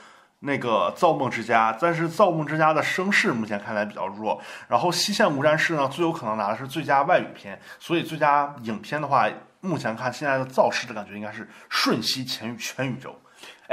[0.46, 4.39] 那个《造梦之家》，但是《造梦之家》的声势目前看来比较弱。
[4.68, 9.28] 然后《西线无战事》呢，最有可能拿的是最佳外语片，所以最佳影片的话，
[9.62, 13.20] 目前看现在的造势的感觉应该是《瞬息全宇全宇宙》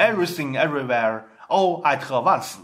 [0.00, 2.54] ，Everything Everywhere All at Once。《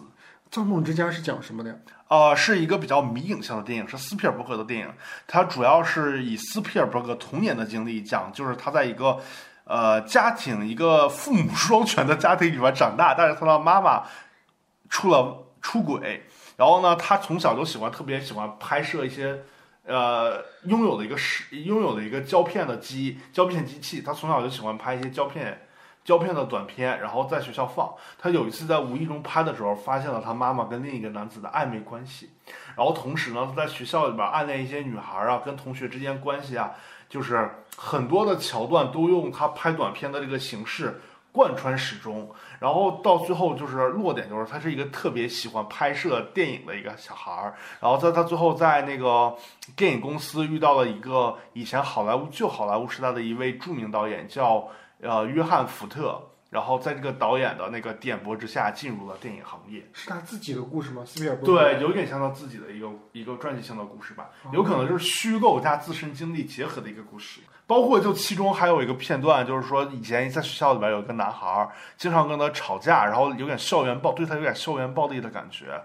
[0.51, 1.77] 造梦之家》是讲什么的呀？
[2.09, 4.91] 呃，是一个比较迷影像的电影，是斯皮尔伯格的电影。
[5.27, 9.21] 它主要是以斯皮尔伯格童年的经历讲，就是他在一个
[9.69, 14.03] 呃家庭，一个父母双全的家庭里面长大，但是他的妈妈
[14.89, 16.25] 出了出轨，
[16.57, 19.39] 然后呢，他从小就喜欢特别喜欢拍摄一些。
[19.85, 25.67] 呃，拥有的一个是拥有的一个胶片的机胶片机器，他从小就喜欢拍一些胶片
[26.09, 27.93] 胶片的短片，然后在学校放。
[28.19, 32.31] 他有一次在无意中拍的时候，发现了他妈妈跟另一个男子的暧昧关系，
[32.75, 36.71] 然后同时呢，他在学校里边暗恋一些女孩啊，跟同学之间关系啊，
[37.11, 40.99] 就是很多的桥段都用他拍短片的这个形式
[41.31, 42.31] 贯穿始终。
[42.59, 47.55] 然后到最后就是落点，就是他是一个特别喜欢拍摄电影的一个小孩儿。
[47.81, 49.37] 然后在他最后在那个
[49.77, 54.67] 电影公司遇到了一个以前好莱坞旧好莱坞时代的一位著名导演，叫
[55.03, 56.23] 呃约翰福特。
[56.51, 59.87] 然后在这个导演的那个点拨之下进入了电影行业。
[59.93, 61.03] 是他自己的故事吗？
[61.05, 67.43] 斯皮尔伯格对，有点像他自己的一个一个传记性的故事吧，有可能就是虚构加自身经历结合的一个故事。
[67.67, 75.79] 包括就其中还有一个片段，就是说以前在学校里边有一个男孩儿，经常跟他吵架，然后有点校园暴，对他有点校园暴力的感觉。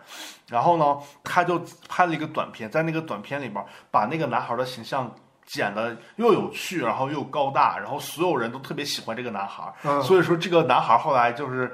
[0.47, 3.61] 然后呢，他就拍了一个短片，在那个短片里边
[3.91, 5.13] 把那个男孩的形象
[5.45, 11.71] 剪的又有趣，然后又高大，然后所有人都特别喜欢这个男孩所以说这个男孩后来就是，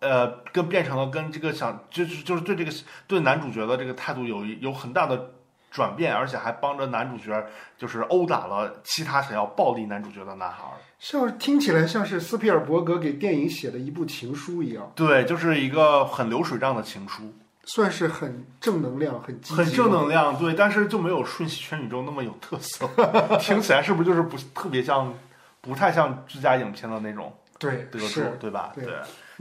[0.00, 2.70] 呃，跟变成了跟这个想就是就是对这个
[3.06, 5.30] 对男主角的这个态度有一有很大的
[5.70, 7.44] 转变，而且还帮着男主角
[7.76, 10.76] 就是殴打了其他想要暴力男主角的男孩儿。
[10.98, 17.30] 像听起来像是斯皮尔伯格给电影写的一部情书一样，对，就是一个很流水账的情书，
[17.66, 20.08] 算是很正能量、很积极、很正能。
[20.08, 20.38] 量。
[20.38, 22.88] 对，但是就没有瞬息全宇宙那么有特色，
[23.38, 25.12] 听起来是不是就是不特别像，
[25.60, 28.72] 不太像自家影片的那种对，得主是，对吧？
[28.74, 28.86] 对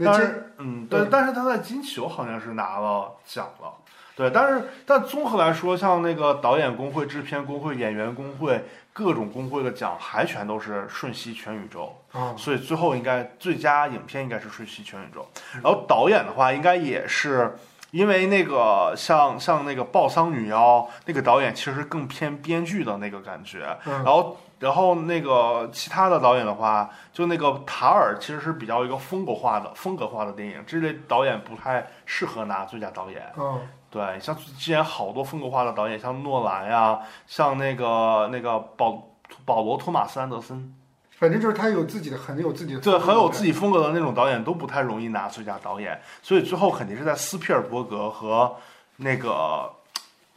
[0.03, 3.71] 但是，嗯，对对，但是他在金球好像是拿了奖了，
[4.15, 17.55] 对，但是但综合来说，像那个导演工会、制片工会、演员工会各种工会的奖，还全都是瞬息全宇宙，啊，所以最后应该最佳影片应该是瞬息全宇宙，然后导演的话应该也是。
[17.91, 24.03] 因为那个像像那个《报丧女妖》那个导演其实更偏编剧的那个感觉，嗯。
[24.03, 33.21] 然后然后那个其他的导演的话，就那个塔尔其实是比较一个风格化的风格化的电影，这类导演不太适合拿最佳导演。
[33.37, 39.09] 嗯，对，像之前好多风格化的导演，像诺兰呀，像那个那个保
[39.43, 40.73] 保罗托马斯安德森，
[41.17, 48.53] 反正就是他有自己的，很有自己的，对，很有自己风格的那种导演都不太容易拿最佳导演，所以最后肯定是在斯皮尔伯格和
[48.97, 49.71] 那个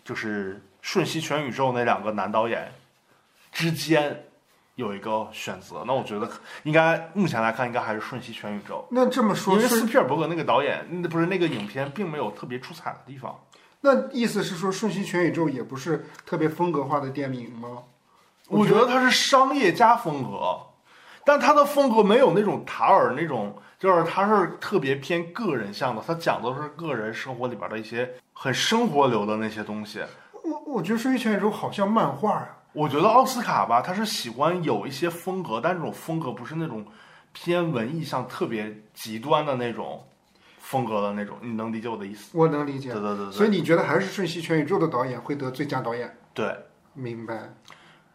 [0.04, 2.72] 就是瞬息全宇宙那两个男导演
[3.50, 4.24] 之间
[4.76, 5.82] 有一个选择。
[5.84, 6.30] 那我觉得
[6.62, 13.36] 应该目前来看，应该还是瞬息全宇宙，那这么说因为斯，皮尔伯格那个导演，那不是那个影片，并没有特别出彩的地方。
[13.80, 17.82] 那意思是说，《瞬息全宇宙》也不是特别风格化的电影吗？
[18.48, 20.58] 我觉得它是商业加风格，
[21.28, 30.02] 但他的风格没有那种塔尔那种，就是他是特别偏个人向的，他讲的是个人生活里边的一些很生活流的那些东西。
[30.32, 32.56] 我我觉得《瞬息全宇宙》好像漫画啊。
[32.72, 36.82] 我觉得奥斯卡吧，他是喜欢有一些风格，但这种风格不是那种
[37.34, 40.02] 偏文艺向特别极端的那种
[40.58, 42.30] 风格的那种，你能理解我的意思？
[42.32, 46.16] 我能理解对，对对对所以你觉得还是《瞬息全宇宙》的导演会得最佳导演？
[46.32, 46.56] 对。
[46.94, 47.52] 明白。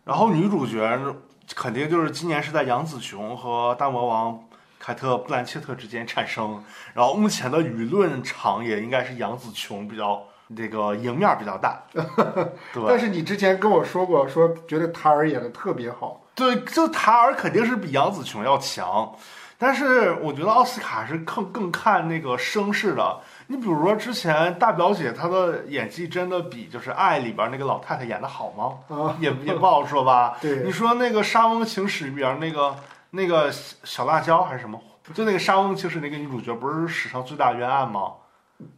[0.03, 1.16] 然后女主角呢
[1.56, 4.44] 肯定就是今年是在杨紫琼和大魔王
[4.80, 6.64] 凯特·布兰切特之间产生，
[6.94, 10.24] 然后目前的舆论场也应该是杨紫琼比较
[10.56, 11.82] 这个赢面比较大，
[12.74, 16.22] 对 但是你之前跟我说过，说觉得塔尔演的特别好。
[16.36, 19.16] 对，就塔尔肯定是比杨紫琼要强，
[19.58, 23.22] 但是我觉得奥斯卡是更更看那个声势的。
[23.48, 28.96] 你比如说之前大表姐她的演技真的比就是《爱》里边那个老太太演的好吗？
[28.96, 30.38] 啊，也也不好说吧。
[30.41, 32.76] 对你说那个《沙翁情史》里边那个
[33.12, 34.80] 那个小小辣椒还是什么？
[35.14, 38.14] 就那个《沙翁情史》那个女主角，不是史上最大冤案吗？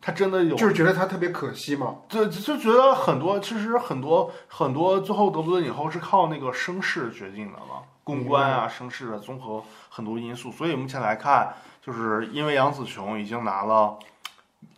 [0.01, 1.97] 她真的有，就是觉得他特别可惜嘛。
[2.09, 10.51] 就就觉得很多，其实很多很多，最后得不得影后是靠那个声势决定的嘛，公关啊、声势的，综合很多因素。
[10.51, 11.53] 所以目前来看，
[11.85, 13.95] 就是因为杨紫琼已经拿了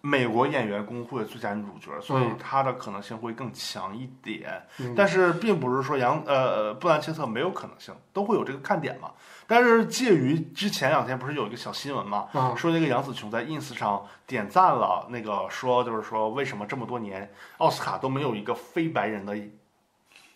[0.01, 4.61] 美国演员工会最佳女主角，所以嗯她的可能性会更强一点。
[4.79, 9.11] 嗯但是并不是说杨呃布兰切特没有可能性，都会有这个看点嘛。
[9.45, 19.37] 但是介于之前两天不是有一个小新闻嘛，啊，说那个杨紫琼在 ins 上点赞了那个说就是说为什么这么多年奥斯卡都没有一个非白人的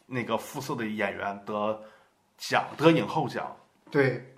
[0.06, 1.82] 那个肤色的演员得
[2.38, 3.54] 奖得影后奖？
[3.90, 4.34] 对，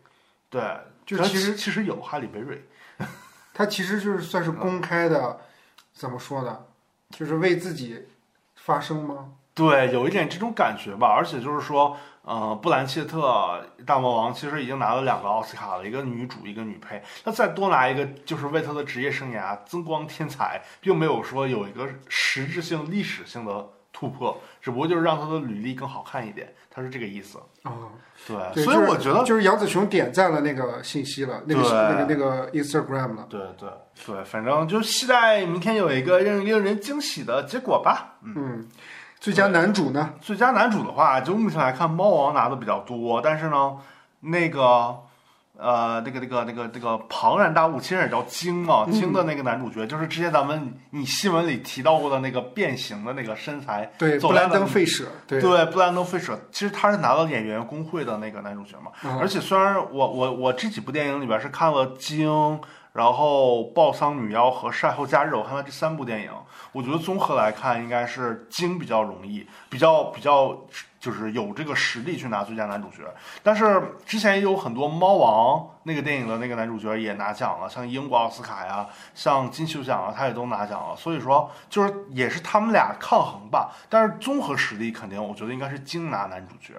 [0.49, 0.63] 对，
[1.05, 2.59] 就其实其实有哈利贝瑞，
[3.53, 5.39] 他其实就是算是公开的，
[5.93, 6.59] 怎么说呢？
[7.11, 8.07] 就是为自己
[8.55, 9.33] 发声吗？
[9.53, 11.07] 对，有一点这种感觉吧。
[11.07, 17.03] 而且就是说，呃，布兰切特大魔王其实已经拿了两个奥斯卡了，一个女主，一个女配。
[17.23, 26.51] 那再多拿一个，就是为他的职业生涯增光添彩，并没有说有一个实质性、历史性的突破，只不过就是让他的履历更好看一点。
[26.69, 27.37] 他是这个意思。
[27.61, 27.71] 啊，
[28.27, 33.27] 对，对，所以我觉得，就是杨紫琼点赞了那个信息了，那个对那个那个 Instagram 了。
[33.29, 33.69] 对对
[34.05, 38.15] 对，反正就期待明天有一个令令人惊喜的结果吧。
[38.23, 38.67] 嗯，
[39.19, 40.15] 最佳男主呢？
[40.19, 43.77] 最佳男主的话，就目前来看，猫王拿的比较多，但是呢，
[44.21, 44.97] 那个
[45.63, 58.91] 呃，那个那个那个那个庞然大物，其实也叫鲸嘛，鲸的那个男主角，就是之前咱们你新闻里提到过的那个变形的那个身材，对，布兰登·费舍，对，对，布兰登·费舍，其实他是拿到演员工会的那个男主角嘛。
[59.05, 62.27] 嗯而且虽然我我我这几部电影里边是看了《鲸》，
[62.91, 66.29] 然后《暴桑女妖》和《晒后假日》，我看了这三部电影，
[66.73, 70.59] 我觉得综合来看，应该是《鲸》比较容易，比较比较
[71.03, 73.03] 就是有这个实力去拿最佳男主角。
[73.43, 80.95] 但是之前也有很多《猫王》那个电影的那个男主角也拿奖了，像英国奥斯卡呀，像金球奖啊，他也都拿奖了。
[80.95, 83.75] 所以说，就是也是他们俩抗衡吧。
[83.89, 86.75] 但是综合实力肯定，我觉得应该是金拿男主角。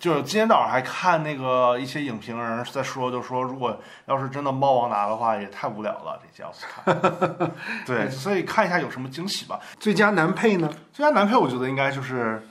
[0.00, 6.92] 就是今天早上还看那个一些影评人在说，就说如果要是真的猫王拿的话，也太无聊了这些奥斯卡。
[7.86, 9.60] 对，所以看一下有什么惊喜吧。
[9.78, 10.68] 最佳男配呢？
[10.92, 12.42] 最佳男配我觉得应该就是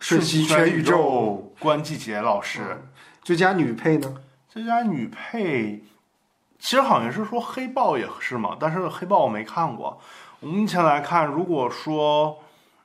[0.00, 1.54] 瞬息全全宇宙。
[1.58, 2.82] 关继杰老师。
[3.22, 4.14] 最佳女配呢？
[4.48, 5.82] 最佳女配，
[6.58, 10.00] 其实好像是说黑豹也是嘛，但是黑豹我没看过。
[10.40, 12.38] 我目前来看，如果说，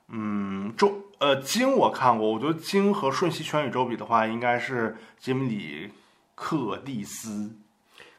[0.08, 5.92] 嗯，周呃金我看过，我觉得金和瞬息全宇宙比的话，应该是杰米里
[6.36, 7.52] 克蒂斯。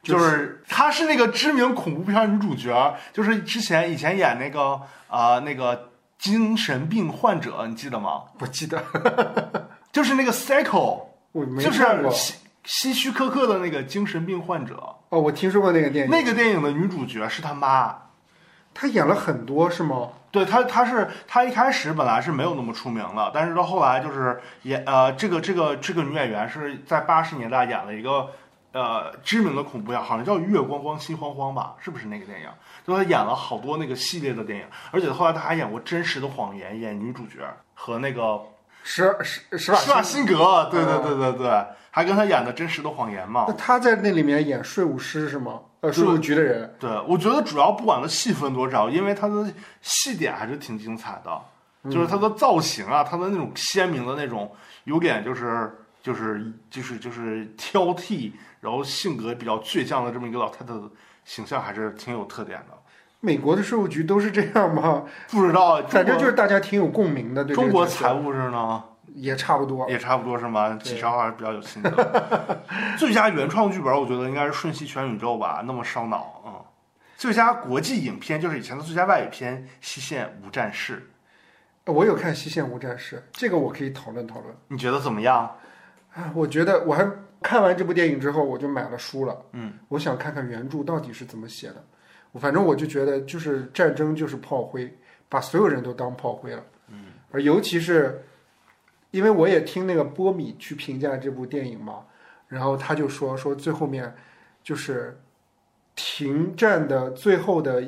[0.03, 5.91] 就就是她是那个知名恐怖片女主角，就是之前以前演那个啊、呃那个
[6.21, 8.23] 精神病患者，你记得吗？
[8.39, 8.81] 不记得，
[9.91, 11.03] 就是那个 Psycho，
[11.33, 11.85] 我没就是。
[12.63, 14.97] 希希区柯克的那个精神病患者。
[15.09, 17.97] 哦，我听说过那个电影，那个电影的女主角是他妈，
[18.75, 20.11] 她演了很多是吗？
[20.31, 28.29] 对她，她是她一开始本来是没有那么出名的，但是到后来就是演呃，这个这个这个女演员是在八十年代演了一个
[28.73, 32.49] 呃知名的恐怖片，好像叫《月光光心慌慌》吧，是不是那个电影？
[32.87, 37.39] 就他演了好多那个系列的电影，而且后来他还演过《真实的谎言》，演女主角
[37.75, 38.41] 和那个
[38.83, 43.55] 施施施瓦施瓦辛辛格，对对对对对，还跟他演的《真实的谎言》嘛那。
[43.55, 45.61] 他在那里面演税务师是吗？
[45.81, 46.75] 呃，税务局的人。
[46.79, 49.51] 对，我觉得主要不管他戏份多少，因为他的
[49.81, 54.51] 戏点还是挺精彩的，就是他的造型啊，他的那种鲜明的那种，
[54.85, 55.73] 有点就是
[56.03, 60.83] 就是就是就是挑剔，然后性格比较倔强的这么一个老太太的
[61.25, 62.77] 形象，还是挺有特点的。
[63.21, 65.05] 美国的税务局都是这样吗？
[65.31, 67.45] 不知道，反正就是大家挺有共鸣的。
[67.45, 68.83] 对中国财务是呢，
[69.15, 69.89] 也差不多。
[69.91, 70.71] 也差不多是吗？
[70.71, 72.63] 对几条还是比较有心得。
[72.97, 76.65] 最佳原创剧本，我觉得应该是《瞬息全宇宙》吧，那么烧脑，嗯。
[77.17, 81.11] 最佳国际影片就是以前的最佳外语片《西线无战事
[81.85, 85.57] 我有看《西线无战事》，这个我可以讨论讨论。》，你觉得怎么样？
[86.15, 87.07] 啊，我觉得我还
[87.43, 89.43] 看完这部电影之后，我就买了书了。
[89.53, 91.85] 嗯，我想看看原著到底是怎么写的。
[92.35, 94.97] 反正我就觉得，就是战争就是炮灰，
[95.29, 96.63] 把所有人都当炮灰了。
[96.89, 98.23] 嗯，而尤其是，
[99.11, 102.05] 因为我也听那个波米去评价这部电影嘛，
[102.47, 104.15] 然后他就说说最后面
[104.63, 105.19] 就是
[105.97, 107.83] 停战的最后的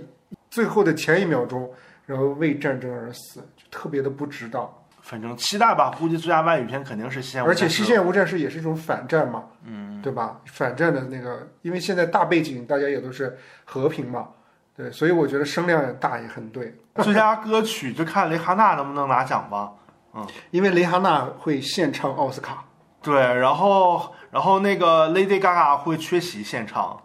[0.50, 1.72] 最后的前一秒钟，
[2.04, 4.68] 然后为战争而死，就特别的不值当。
[5.02, 10.40] 反正期待吧，估计最佳外语片肯定是《西线无而且《西线无战事》也是一种反战嘛，嗯，对吧？
[10.46, 14.28] 反战的那个，因为现在大背景大家也都是和平嘛，
[14.74, 16.74] 对，所以我觉得声量也大也很对。
[17.02, 19.72] 最佳歌曲就看蕾哈娜能不能拿奖吧。
[20.14, 22.64] 嗯因为蕾哈娜会献唱奥斯卡，
[23.00, 26.98] 对，然后然后那个 Lady Gaga 会缺席现场。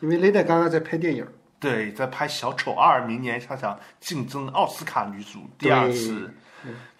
[0.00, 1.26] 因为 Lady Gaga 在拍电影，
[1.60, 6.32] 对，在拍《小丑二》，明年她想竞争奥斯卡女主第二次，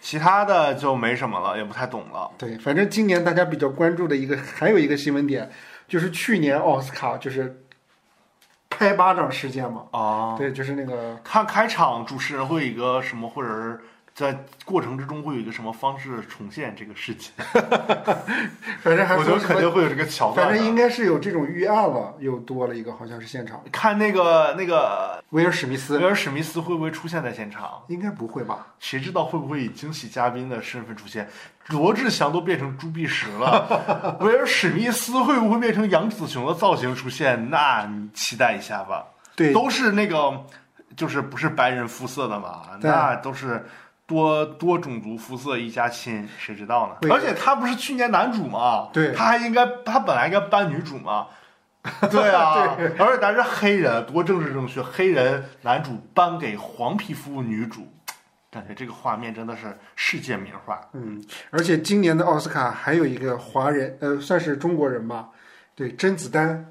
[0.01, 2.31] 其他的就没什么了，也不太懂了。
[2.39, 5.51] 对，反正今年大家比较关注的一个还有一个新闻点，
[5.87, 7.65] 就是去年奥斯卡就是
[8.71, 13.81] 拍巴掌事件嘛，啊，对，就是那个看开场主持人会有一个什么，或者是
[14.19, 17.33] 在过程之中会有一个什么方式重现这个事情，
[18.83, 20.53] 反正还我觉得肯定会有这个桥段的。
[20.53, 27.81] 反正应该是有这种预案了，又多了一个，好像是现场，看那个那个威尔史密斯威尔史密斯会不会出现在现场？
[27.87, 28.67] 应该不会吧？
[28.81, 31.29] 谁知道会不会以惊喜嘉宾的身份出现？
[31.69, 37.51] 罗志祥都变成朱碧石了， 威尔史密斯会不会变成杨紫琼的造型出现？
[37.51, 39.07] 那你期待一下吧。
[39.37, 40.45] 对，都是那个，
[40.97, 42.63] 就是不是白人肤色的嘛？
[42.81, 43.65] 那都是
[44.09, 47.09] 多多种族肤色一家亲，谁知道呢？
[47.13, 48.89] 而且他不是去年男主吗？
[48.91, 51.27] 对他还应该，他本来应该颁女主嘛？
[52.11, 57.87] 对啊，对而且咱是黑人，多政治正确，黑人男主颁给黄皮肤女主，
[58.51, 60.81] 感觉这个画面真的是世界名画。
[60.95, 65.29] 嗯，而且今年的奥斯卡还有一个华人，呃，算是中国人吧，
[65.75, 66.67] 对，甄子丹，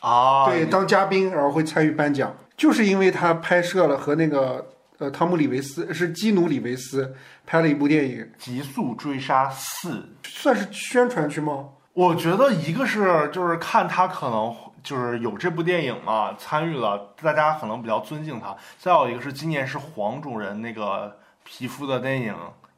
[0.00, 4.66] 啊，对，当嘉宾，然后会参与颁奖，就是因为他拍摄了和那个
[4.98, 7.14] 呃汤姆里维斯是基努里维斯
[7.46, 9.90] 拍了一部电影，《极速追杀四》，
[10.24, 11.68] 算是宣传去吗？
[11.94, 18.56] 我觉得一个是就是看他可能就是有这部电影嘛，参与了，大家可能比较尊敬他。
[18.78, 22.34] 再有一个是今年是黄种人那个皮肤的电影，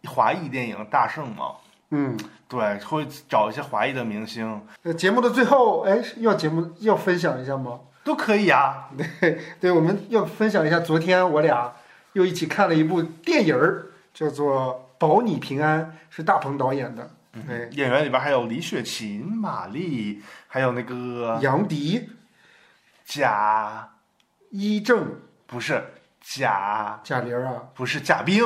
[0.06, 1.52] 华裔电影大圣嘛，
[1.90, 2.18] 嗯，
[2.48, 7.80] 对，会找一些华裔的明星呃节目的最后，哎，要节目要分享一下吗？
[8.02, 8.88] 都可以啊。
[9.20, 11.70] 对对，我们要分享一下，昨天我俩
[12.12, 17.10] 又一起看了一部电影儿，叫做《保你平安》，是大鹏导演的。
[17.46, 22.08] 对，演员里边还有李雪琴、马丽，还有那个杨迪、
[23.04, 23.88] 贾，
[24.50, 25.80] 一正、不是
[26.20, 28.44] 贾，贾玲啊，不是贾冰，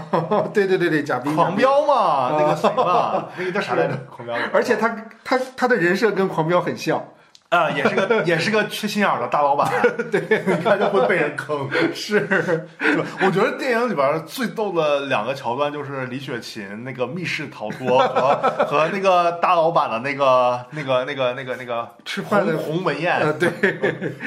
[0.52, 1.34] 对对对对，贾冰。
[1.34, 3.96] 狂飙嘛，啊那个谁嘛，那个叫啥来着？
[4.10, 4.36] 狂飙。
[4.52, 4.88] 而且他
[5.24, 7.02] 他他的人设跟狂飙很像，
[7.48, 9.70] 啊，也是个也是个缺心眼儿的大老板，
[10.10, 11.68] 对，一看就会被人坑。
[11.94, 13.04] 是是吧？
[13.22, 18.34] 我觉得电影里边最逗的两个桥段就是李雪琴那个密室逃脱和
[18.66, 23.50] 和那个大老板的那个那个那个那个那个吃饭的鸿鸿门宴，呃，对。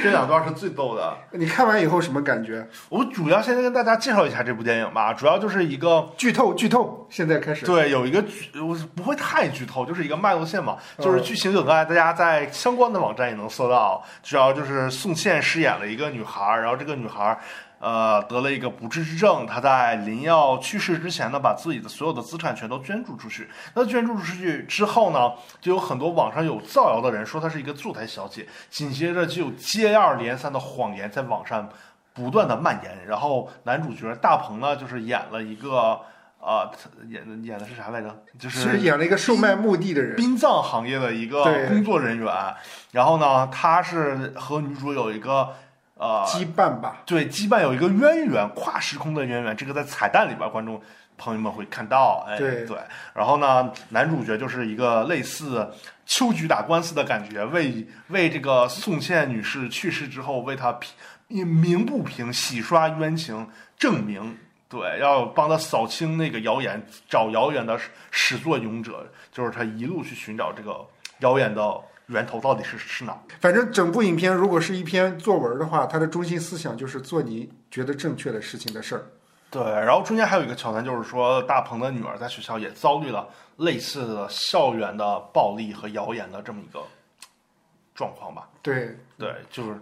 [0.01, 1.13] 这两段是最逗的。
[1.31, 2.67] 你看完以后什么感觉？
[2.89, 7.65] 我主要先跟大家介绍一下这部电影吧，主要就是一个剧透剧透，现在开始。
[7.65, 14.03] 对，有一个剧，我不会太剧透，就是一个脉络线嘛，嗯就是剧情梗概，大家在相关的网网站也能搜到。
[14.23, 17.37] 主要就是宋茜饰演了一个女孩，然后这个女孩。
[17.81, 23.49] 呃，得了一个不治之症，她在临要去世之前呢，把自己的所有的资产全都捐助出去。
[23.73, 25.31] 那捐助出去之后呢，
[25.61, 31.69] 就有很多网上有造谣的人说她是一个坐台小姐，紧接着就有接二连三的谎言在网上
[32.13, 33.07] 不断的蔓延。
[33.07, 36.01] 然后男主角大鹏呢，就是演了一个
[36.41, 38.23] 呃，他演的演的是啥来着？
[38.39, 42.33] 就是是演了一个售卖墓地的人，殡葬行业的一个工作人员。
[42.91, 45.53] 然后呢，他是和女主有一个
[45.95, 47.01] 呃，羁绊吧？
[47.05, 49.55] 对羁绊有一个渊源，跨时空的渊源。
[49.55, 50.81] 这个在彩蛋里边，观众
[51.17, 52.25] 朋友们会看到。
[52.25, 52.77] 哎，对对。
[53.13, 55.69] 然后呢，男主角就是一个类似
[56.05, 60.71] 秋菊打官司的感觉，为为这个宋茜女士去世之后，为她
[61.27, 63.45] 平鸣不平，洗刷冤情，
[63.77, 64.37] 证明。
[64.69, 70.85] 对，要帮他扫清那个谣言，找谣言的始始作俑者，就是他一路去寻找这个
[71.21, 73.17] 谣言的源头到底是是哪。
[73.41, 79.05] 反正整部影片如果是一篇作文的话，它的中心思想就是做你觉得正确的事情的事儿。
[79.49, 86.83] 对，然后中间还有一个桥段，就是说大鹏的女儿在学校也遭遇了类似的校园的暴力和谣言的这么一个
[87.95, 88.47] 状况吧。
[88.61, 89.75] 对，对，就是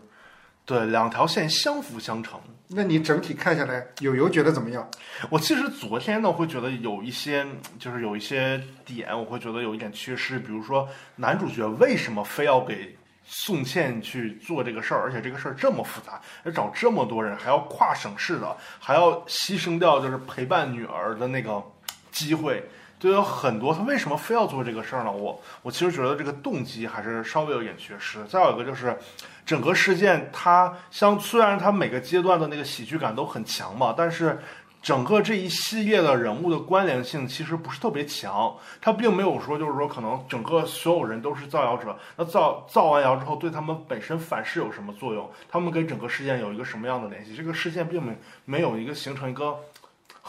[0.67, 2.39] 对两条线相辅相成。
[2.67, 4.85] 那你整体看下来，友友觉得怎么样？
[5.29, 7.47] 我其实昨天呢，会觉得有一些，
[7.79, 10.37] 就是有一些点，我会觉得有一点缺失。
[10.37, 12.93] 比如说，男主角为什么非要给
[13.25, 21.63] 宋茜去做这个事儿，而且这个事儿这么复杂，要找这么多人，还要跨省市的，还要牺牲掉就是陪伴女儿的那个
[22.11, 22.61] 机会。
[22.99, 25.11] 就有很多，他为什么非要做这个事儿呢？
[25.11, 28.23] 我我其实觉得这个动机还是稍微有点缺失。
[28.25, 28.97] 再有一个就是，
[29.45, 34.39] 整个事件它像虽然它每个阶段的那个喜剧感都很强嘛，但是
[34.81, 38.51] 整个这一系列的人物的关联性其实不是特别强。
[38.81, 45.29] 它并没有说就是说可能整个所有人都是造谣者，那造造完谣之后对他们本身反噬有什么作用？
[45.51, 47.35] 他们跟整个事件有一个什么样的联系？
[47.35, 49.55] 这个事件并没没有一个形成一个。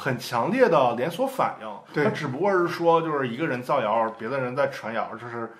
[0.01, 5.51] 很强烈的连锁反应，对它只不过是说，就是一个人造谣，别的人在传谣，就是，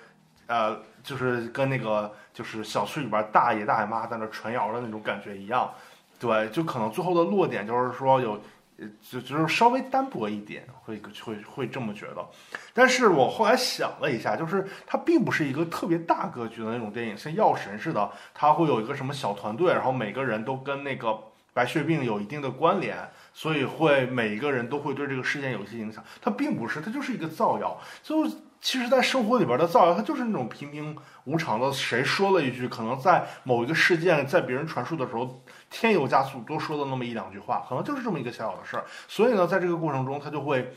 [0.47, 5.69] 呃，就是跟那个就是小区里边大爷大爷妈在那传谣的那种感觉一样，
[6.17, 8.39] 对，就可能最后的落点就是说有，
[8.79, 12.25] 呃就就是稍微单薄一点，会会会这么觉得。
[12.73, 21.19] 但是我后来想了一下，就是它并不是一个特别大格局的那种电影，像《药神》似的，它会有一个什么小团队，然后每个人都跟那个
[21.53, 22.97] 白血病有一定的关联。
[23.39, 27.79] 所以会每一个人都会对这个事件有一些影响，它并不是，它就是一个造谣。
[28.03, 28.27] 就
[28.59, 38.83] 其实，在生活里边的造谣，它就是那种平平无常的，谁说了一句，可能在某一个事件在别人传述的时候，添油加醋多说了那么一两句话，可能就是这么一个小小的事儿。
[39.07, 40.73] 所以呢，在这个过程中，它就会，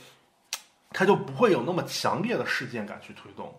[0.92, 3.52] 它就不会有那么强烈的事件感去推动。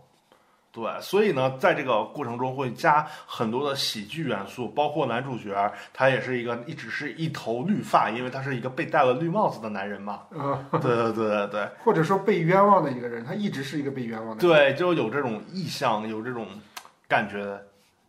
[0.73, 10.21] 对，所以呢，在这个过程中会加很多的喜剧元素，包括男主角他也是一个一直是一头绿发，因为他是一个被戴了绿帽子的男人嘛。
[10.31, 14.57] 嗯、对对对对对或者说被冤枉的一个人，他一直是一个被冤枉的人。
[14.57, 16.47] 对，就有这种意向，有这种
[17.07, 17.55] 感觉，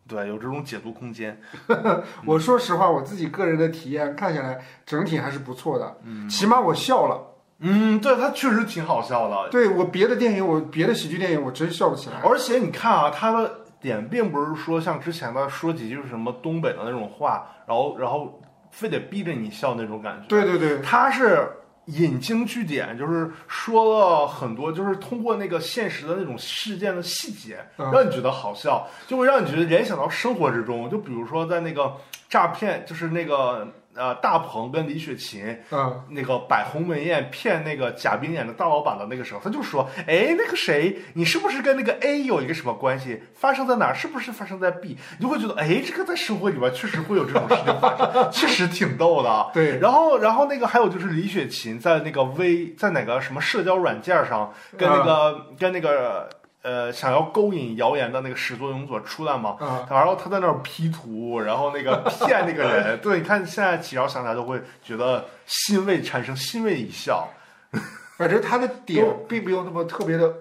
[0.08, 1.38] 对，有这种解读空间。
[2.24, 7.33] 我说实话，我自己个人的体验看下来，整体还是不错的，嗯起码我笑了。
[7.60, 9.48] 嗯，对，他确实挺好笑的。
[9.50, 12.16] 对我别的电影，我别的喜剧电影，我真笑不起来。
[12.22, 13.50] 而且你看啊，他的
[13.80, 18.40] 点并不是说像之前的说几句什么东北的那种话，然后然后
[18.70, 20.26] 非得逼着你笑那种感觉。
[20.26, 21.48] 对对对，他是
[21.86, 30.90] 引经据典，就是说了很多，就是通过那个现实的那种事件的细节，嗯让你觉得好笑，就会让你觉得联想到生活之中。
[30.90, 31.94] 就比如说在那个
[32.28, 35.44] 诈骗，就是那个呃大鹏跟李雪琴。
[35.70, 43.22] 嗯那个摆鸿门宴骗那个贾冰演的大老板的那个时候，他就说：“哎，那个谁，你是不是跟那个 A 有一个什么关系？
[43.34, 43.94] 发生在哪儿？
[43.94, 49.50] 是不是发生在 B？” 你就会觉得，哎，这个在生活里边确实会有这种事情发生，确实挺逗的。
[49.54, 56.28] 对然后，然后那个还有就是李雪琴在那个微在哪个什么社交软件上跟那个、跟那个
[56.64, 67.28] 呃想要勾引谣言的那个始作俑者出来嘛，嗯，然后他在那儿 P 图，然后那个骗那个人， 对，你看现在起要想起来都会觉得欣慰，产生欣慰一笑。
[68.16, 70.32] 反正他的点并没有那么特别的，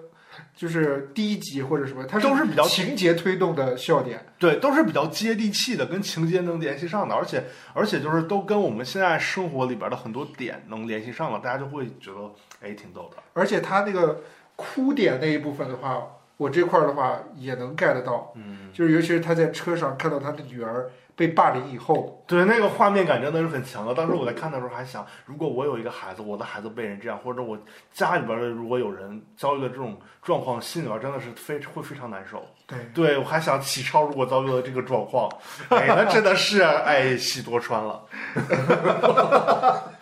[0.56, 4.24] 就是低级或者什么，他都是比较情节推动的笑点。
[4.38, 13.20] 对，都是比较接地气的，跟情节能联系上的，而且而且就是都跟我们现在生活里边的很多点能联系上了，大家就会觉得哎挺逗的。
[13.32, 14.20] 而且他那个
[14.54, 16.00] 哭点那一部分的话，
[16.36, 23.94] 我这块儿的话也能 get 到，嗯，就是尤其是他在车上看到他的女儿被霸凌以后，对，那个画面感真的是很强的。
[23.94, 27.56] 当时我在看的时候还想，如果我有一个孩子，我的孩子被人这样，或者我
[27.92, 32.44] 家里边的如果有人遭遇了这种状况，心里边真的是非会非常难受。
[32.66, 35.30] 对，对，我还想启超如果遭遇了这个状况，
[35.68, 38.02] 哎，那真的是哎喜多川了。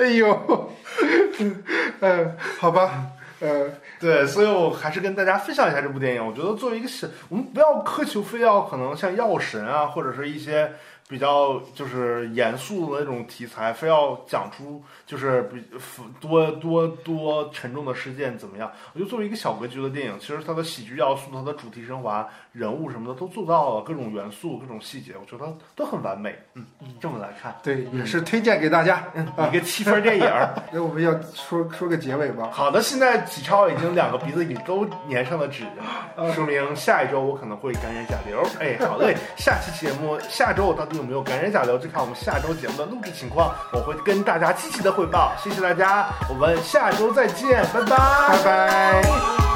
[0.00, 0.70] 哎呦，
[2.00, 3.06] 嗯，好吧，
[3.44, 6.24] 嗯，对，所以我还是跟大家分享一下这部电影。
[6.24, 10.70] 我觉得作为一个小，我们不要苛求非要可能像药神啊，或者是一些
[11.12, 15.62] 比较就是严肃的那种题材，非要讲出就是比
[16.18, 18.72] 多多多沉重的事件怎么样？
[18.94, 26.34] 我觉得作为一个小格局的电影，其实它的喜剧要素、它的主题升华、人物什么的都做到了，各种元素、各种细节，我觉得都很完美。
[26.54, 26.64] 嗯，
[26.98, 29.04] 这么来看，对，也是推荐给大家。
[29.14, 30.24] 嗯一个七分电影。
[30.72, 32.48] 那我们要说说个结尾吧。
[32.50, 35.64] 好的，现在启超已经两个鼻子里都粘上了纸，
[36.34, 38.42] 说明下一周我可能会感染甲流。
[38.58, 45.32] 哎，好嘞，下期节目下周我到底有没有感染甲流，就看我们下周节目的录制情况，我会跟大家积极的汇报。
[45.42, 47.96] 谢谢大家，我们下周再见，拜拜，
[48.28, 49.51] 拜拜。